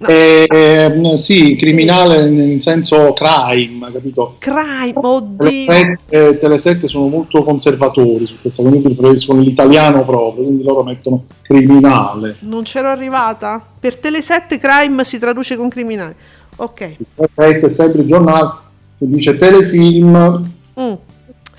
[0.00, 0.06] No.
[0.06, 4.36] Eh, sì, criminale in senso crime, capito?
[4.38, 5.98] Crime, oddio.
[6.08, 12.38] Tele 7 sono molto conservatori su questa, quindi preferiscono l'italiano proprio, quindi loro mettono criminale.
[12.44, 13.62] Non c'ero arrivata.
[13.78, 16.16] Per Tele 7 crime si traduce con criminale.
[16.56, 16.96] Ok.
[17.34, 18.52] È sempre il giornale
[18.98, 20.50] che dice telefilm.
[20.80, 20.92] Mm.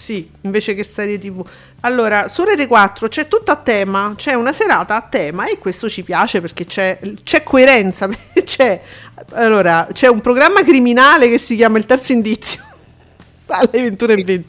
[0.01, 1.45] Sì, invece che serie tv.
[1.81, 5.87] Allora, su Rete 4 c'è tutto a tema, c'è una serata a tema e questo
[5.87, 8.09] ci piace perché c'è, c'è coerenza.
[8.43, 8.81] c'è,
[9.33, 12.63] allora, c'è un programma criminale che si chiama Il Terzo Indizio
[13.45, 14.43] alle 21.20.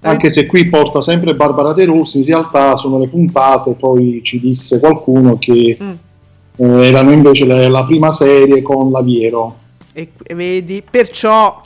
[0.00, 4.40] Anche se qui porta sempre Barbara De Rossi, in realtà sono le puntate, poi ci
[4.40, 5.90] disse qualcuno che mm.
[6.56, 9.54] eh, erano invece le, la prima serie con Laviero.
[9.92, 11.60] E vedi, perciò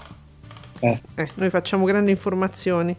[0.82, 1.00] eh.
[1.14, 2.94] Eh, noi facciamo grandi informazioni.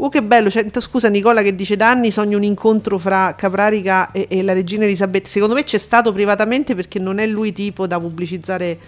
[0.00, 0.50] Oh, che bello!
[0.50, 4.52] Cioè, scusa, Nicola che dice da anni sogno un incontro fra Caprarica e, e, la
[4.52, 5.28] regina Elisabetta.
[5.28, 8.78] Secondo me c'è stato privatamente perché non è lui tipo da pubblicizzare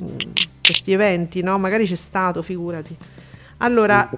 [0.00, 0.16] mh, mm,
[0.64, 1.58] questi eventi, no?
[1.58, 2.96] Magari c'è stato, figurati.
[3.58, 4.08] Allora,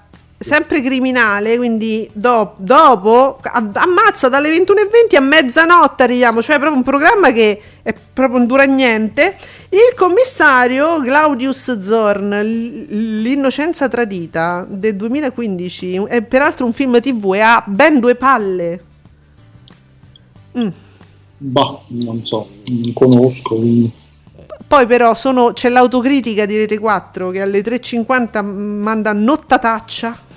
[0.44, 7.32] sempre criminale, quindi do, dopo, ammazza dalle 21.20 a mezzanotte arriviamo, cioè proprio un programma
[7.32, 9.36] che è proprio non dura niente.
[9.70, 17.64] Il commissario Claudius Zorn, L'innocenza tradita del 2015, è peraltro un film tv e ha
[17.66, 18.84] ben due palle.
[20.58, 20.68] Mm.
[21.38, 23.58] Bah, non so, non conosco.
[24.68, 30.32] Poi però sono, c'è l'autocritica di Rete 4 che alle 3.50 manda nottataccia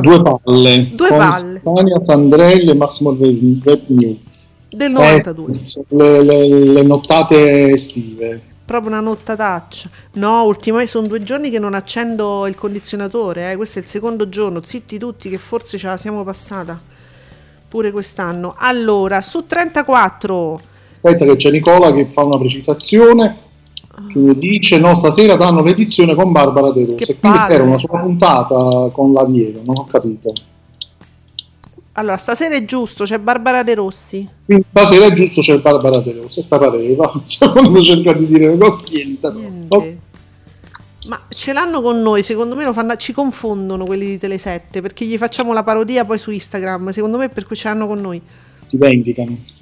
[0.00, 0.90] due palle.
[0.94, 1.58] Due palle.
[1.58, 4.22] Spagna, Sandrelli e Massimo Vergni.
[4.68, 5.52] Del 92.
[5.52, 8.40] Eh, le, le, le, nottate estive.
[8.64, 9.88] Proprio una nottataccia.
[10.14, 13.50] No, ultimamente sono due giorni che non accendo il condizionatore.
[13.50, 13.56] Eh.
[13.56, 14.60] Questo è il secondo giorno.
[14.62, 16.80] Zitti tutti che forse ce la siamo passata.
[17.68, 18.54] Pure quest'anno.
[18.56, 20.60] Allora, su 34.
[20.92, 23.48] Aspetta che c'è Nicola che fa una precisazione
[24.08, 28.90] che dice no stasera danno l'edizione con Barbara De Rose quindi era una sua puntata
[28.92, 30.32] con la non ho capito.
[31.92, 34.26] Allora stasera è giusto c'è Barbara De Rossi.
[34.44, 38.48] Quindi stasera è giusto c'è Barbara De Rossi e pareva cioè, quando cerca di dire
[38.48, 39.66] le cose niente, niente.
[39.74, 39.94] Oh.
[41.08, 45.18] ma ce l'hanno con noi secondo me fanno, ci confondono quelli di Tele7 perché gli
[45.18, 48.20] facciamo la parodia poi su Instagram secondo me per cui ce l'hanno con noi.
[48.64, 49.58] Si vendicano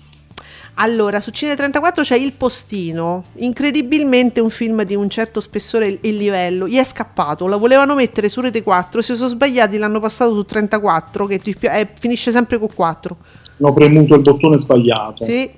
[0.81, 6.11] allora, su Cine 34 c'è Il Postino, incredibilmente un film di un certo spessore e
[6.13, 6.69] livello.
[6.69, 10.45] Gli è scappato, la volevano mettere su Rete 4, si sono sbagliati, l'hanno passato su
[10.45, 13.17] 34, che eh, finisce sempre con 4.
[13.61, 15.25] Hanno premuto il bottone sbagliato.
[15.25, 15.51] Sì.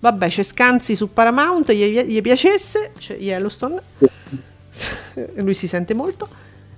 [0.00, 3.80] Vabbè, c'è Scanzi su Paramount, gli, gli piacesse, c'è Yellowstone.
[4.68, 4.90] Sì.
[5.40, 6.28] Lui si sente molto.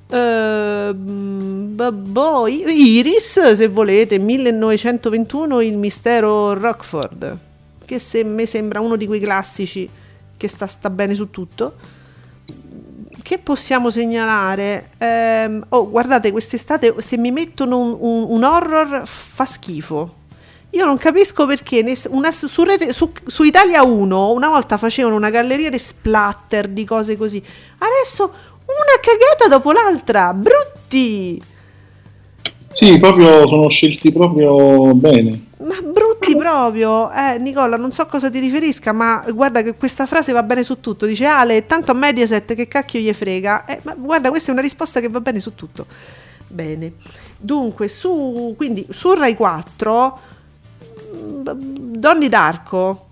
[0.07, 7.53] Uh, boh, Iris, se volete, 1921, il mistero Rockford
[7.85, 9.89] che se me sembra uno di quei classici
[10.37, 11.74] che sta, sta bene su tutto.
[13.22, 14.91] Che possiamo segnalare?
[14.99, 20.22] Eh, oh, guardate, quest'estate se mi mettono un, un, un, horror fa schifo.
[20.70, 25.30] Io non capisco perché una, su, rete, su, su, Italia 1 una volta facevano una
[25.30, 27.43] galleria di splatter, di cose così.
[27.78, 31.41] Adesso una cagata dopo l'altra, brutti!
[32.72, 35.47] Sì, proprio sono scelti proprio bene.
[35.59, 36.03] Ma brutti
[36.37, 40.62] proprio, eh, Nicola, non so cosa ti riferisca, ma guarda che questa frase va bene
[40.62, 41.07] su tutto.
[41.07, 43.65] Dice Ale, tanto a Mediaset che cacchio gli frega.
[43.65, 45.87] Eh, ma guarda, questa è una risposta che va bene su tutto.
[46.47, 46.93] Bene.
[47.39, 50.21] Dunque, su, quindi, su Rai 4,
[51.17, 51.43] mm,
[51.97, 53.07] Donny d'Arco,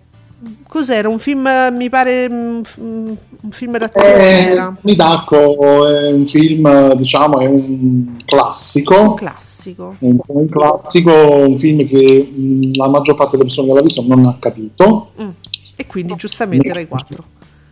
[0.66, 1.08] cos'era?
[1.08, 4.76] Un film, mi pare, mm, un film d'azione eh, era?
[4.80, 9.00] Midacco è un film, diciamo, è un classico.
[9.00, 9.96] Un classico.
[10.00, 14.04] Un, un classico, un film che mh, la maggior parte delle persone che l'ha visto
[14.06, 15.12] non ha capito.
[15.20, 15.28] Mm.
[15.76, 17.24] E quindi giustamente era i quattro.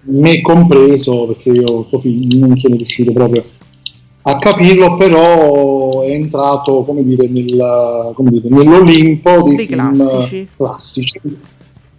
[0.03, 3.45] Me compreso, perché io non sono riuscito proprio
[4.23, 10.49] a capirlo, però è entrato, come dire, nel, come dire nell'Olimpo dei, dei classici.
[10.57, 11.21] classici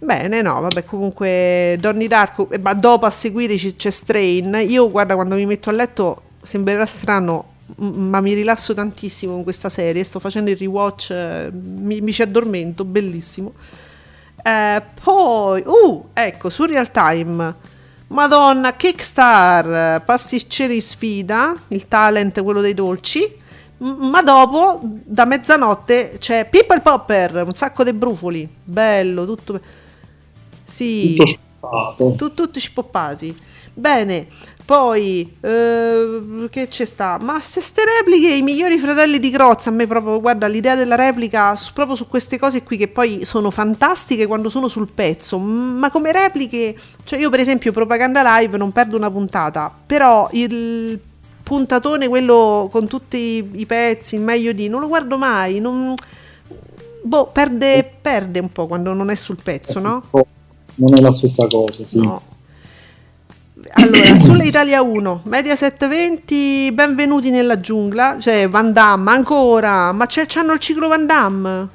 [0.02, 4.60] Bene, no, vabbè, comunque Donny Darko, eh, ma dopo a seguire c'è Strain.
[4.66, 9.68] Io, guarda, quando mi metto a letto sembrerà strano, ma mi rilasso tantissimo con questa
[9.68, 10.02] serie.
[10.02, 13.52] Sto facendo il rewatch, eh, mi, mi ci addormento, bellissimo.
[14.42, 17.54] Eh, poi, uh, ecco, su Real Time.
[18.08, 23.36] Madonna, Kickstar, pasticceri sfida, il talent, quello dei dolci.
[23.78, 28.48] Ma dopo, da mezzanotte, c'è People Popper, un sacco di brufoli.
[28.64, 29.60] Bello, tutto
[30.72, 33.36] sì, tutto tu, tutti spoppati.
[33.74, 34.26] Bene,
[34.64, 37.18] poi eh, che c'è sta?
[37.20, 40.94] Ma se ste repliche, i migliori fratelli di Crozza, a me proprio, guarda, l'idea della
[40.94, 45.38] replica su, proprio su queste cose qui che poi sono fantastiche quando sono sul pezzo,
[45.38, 50.98] ma come repliche, cioè io per esempio Propaganda Live non perdo una puntata, però il
[51.42, 55.94] puntatone, quello con tutti i pezzi, il meglio di, non lo guardo mai, non,
[57.02, 60.02] boh, perde, perde un po' quando non è sul pezzo, no?
[60.76, 61.98] Non è la stessa cosa, sì.
[61.98, 62.22] No.
[63.74, 70.26] Allora, sulle Italia 1, Mediaset 20, benvenuti nella giungla, cioè Van Damme, ancora, ma c'è,
[70.26, 71.68] c'hanno il ciclo Van Damme?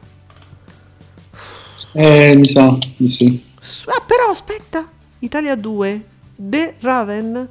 [1.93, 3.45] Eh, mi sa, mi sì.
[3.85, 4.87] Ah, però aspetta,
[5.19, 7.49] Italia 2, The Raven,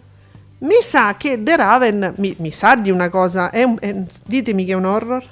[0.59, 3.94] Mi sa che The Raven, mi, mi sa di una cosa, è un, è,
[4.24, 5.24] ditemi che è un horror.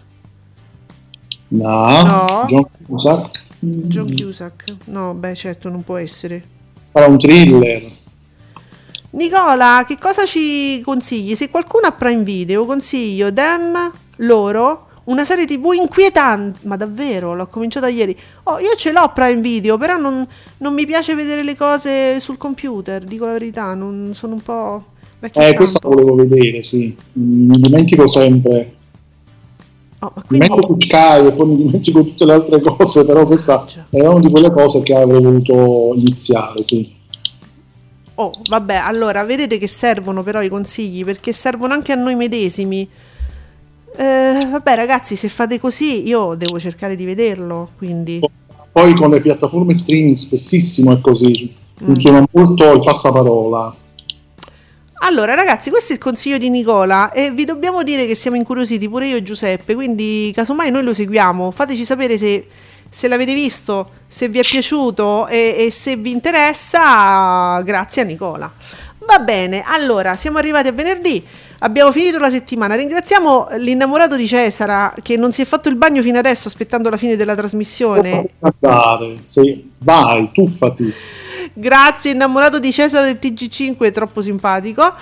[1.48, 2.44] No, no.
[2.46, 3.43] John Cusack.
[3.64, 6.42] John Cusack, no, beh certo non può essere.
[6.92, 7.82] Era un thriller.
[9.10, 11.34] Nicola, che cosa ci consigli?
[11.34, 17.46] Se qualcuno ha Prime Video, consiglio Dem, loro, una serie tv inquietante, ma davvero, l'ho
[17.46, 18.16] cominciata ieri.
[18.44, 20.26] Oh, io ce l'ho Prime Video, però non,
[20.58, 24.84] non mi piace vedere le cose sul computer, dico la verità, non sono un po'...
[25.20, 26.94] Eh, questa volevo vedere, sì.
[27.12, 28.74] Mi dimentico sempre.
[30.04, 30.46] Oh, quindi...
[30.48, 34.20] Metto su Sky e poi mi dimentico tutte le altre cose, però questa è una
[34.20, 36.92] di quelle cose che avrei voluto iniziare, sì.
[38.16, 42.86] Oh, vabbè, allora vedete che servono però i consigli perché servono anche a noi medesimi.
[43.96, 47.70] Eh, vabbè, ragazzi, se fate così, io devo cercare di vederlo.
[47.78, 48.20] Quindi.
[48.70, 51.52] Poi con le piattaforme streaming spessissimo è così.
[51.82, 51.86] Mm.
[51.86, 52.24] Funziona mm.
[52.30, 53.74] molto il passaparola.
[55.06, 58.88] Allora, ragazzi, questo è il consiglio di Nicola e vi dobbiamo dire che siamo incuriositi
[58.88, 61.50] pure io e Giuseppe, quindi casomai noi lo seguiamo.
[61.50, 62.46] Fateci sapere se,
[62.88, 67.60] se l'avete visto, se vi è piaciuto e, e se vi interessa.
[67.60, 68.50] Grazie a Nicola.
[69.06, 71.22] Va bene, allora siamo arrivati a venerdì.
[71.58, 72.74] Abbiamo finito la settimana.
[72.74, 76.96] Ringraziamo l'innamorato di Cesara che non si è fatto il bagno fino adesso aspettando la
[76.96, 78.26] fine della trasmissione.
[78.40, 79.70] Andare, sì.
[79.80, 80.94] Vai, tuffati.
[81.52, 84.94] Grazie, innamorato di Cesare del TG5, è troppo simpatico.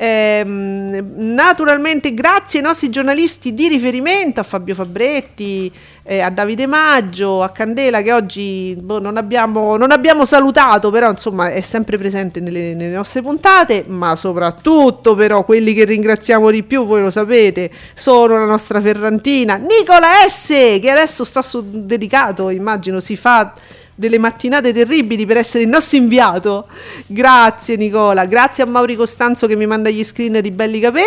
[0.00, 5.72] Eh, naturalmente grazie ai nostri giornalisti di riferimento, a Fabio Fabretti,
[6.04, 11.10] eh, a Davide Maggio, a Candela che oggi boh, non, abbiamo, non, abbiamo, salutato, però
[11.10, 16.62] insomma è sempre presente nelle, nelle, nostre puntate, ma soprattutto però quelli che ringraziamo di
[16.62, 22.50] più, voi lo sapete, sono la nostra Ferrantina, Nicola S, che adesso sta su dedicato,
[22.50, 23.52] immagino si fa
[23.98, 26.68] delle mattinate terribili per essere il nostro inviato.
[27.06, 31.04] Grazie Nicola, grazie a Mauri Costanzo che mi manda gli screen di belli capelli.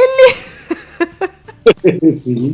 [2.13, 2.53] sì.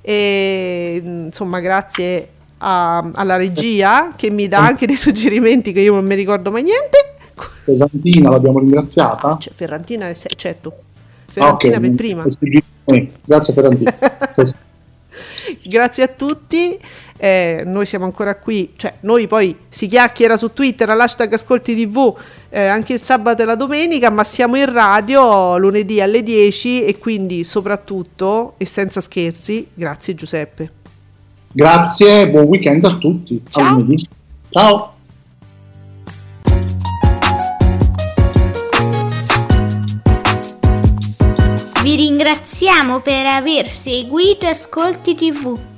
[0.00, 2.28] E, insomma, grazie
[2.58, 6.64] a, alla regia che mi dà anche dei suggerimenti che io non mi ricordo mai
[6.64, 7.14] niente.
[7.62, 9.36] Ferrantina l'abbiamo ringraziata?
[9.38, 10.72] Cioè, Ferrantina, certo.
[11.26, 11.88] Ferrantina okay.
[11.88, 12.24] per prima.
[13.24, 13.94] Grazie Ferrantina.
[15.62, 16.78] grazie a tutti
[17.18, 22.16] eh, noi siamo ancora qui, cioè noi poi si chiacchiera su Twitter all'hashtag Ascolti TV
[22.48, 26.96] eh, anche il sabato e la domenica, ma siamo in radio lunedì alle 10 e
[26.98, 30.70] quindi soprattutto e senza scherzi, grazie Giuseppe.
[31.52, 33.42] Grazie, buon weekend a tutti.
[33.50, 33.84] Ciao.
[34.50, 34.92] Ciao.
[41.82, 45.77] Vi ringraziamo per aver seguito Ascolti TV.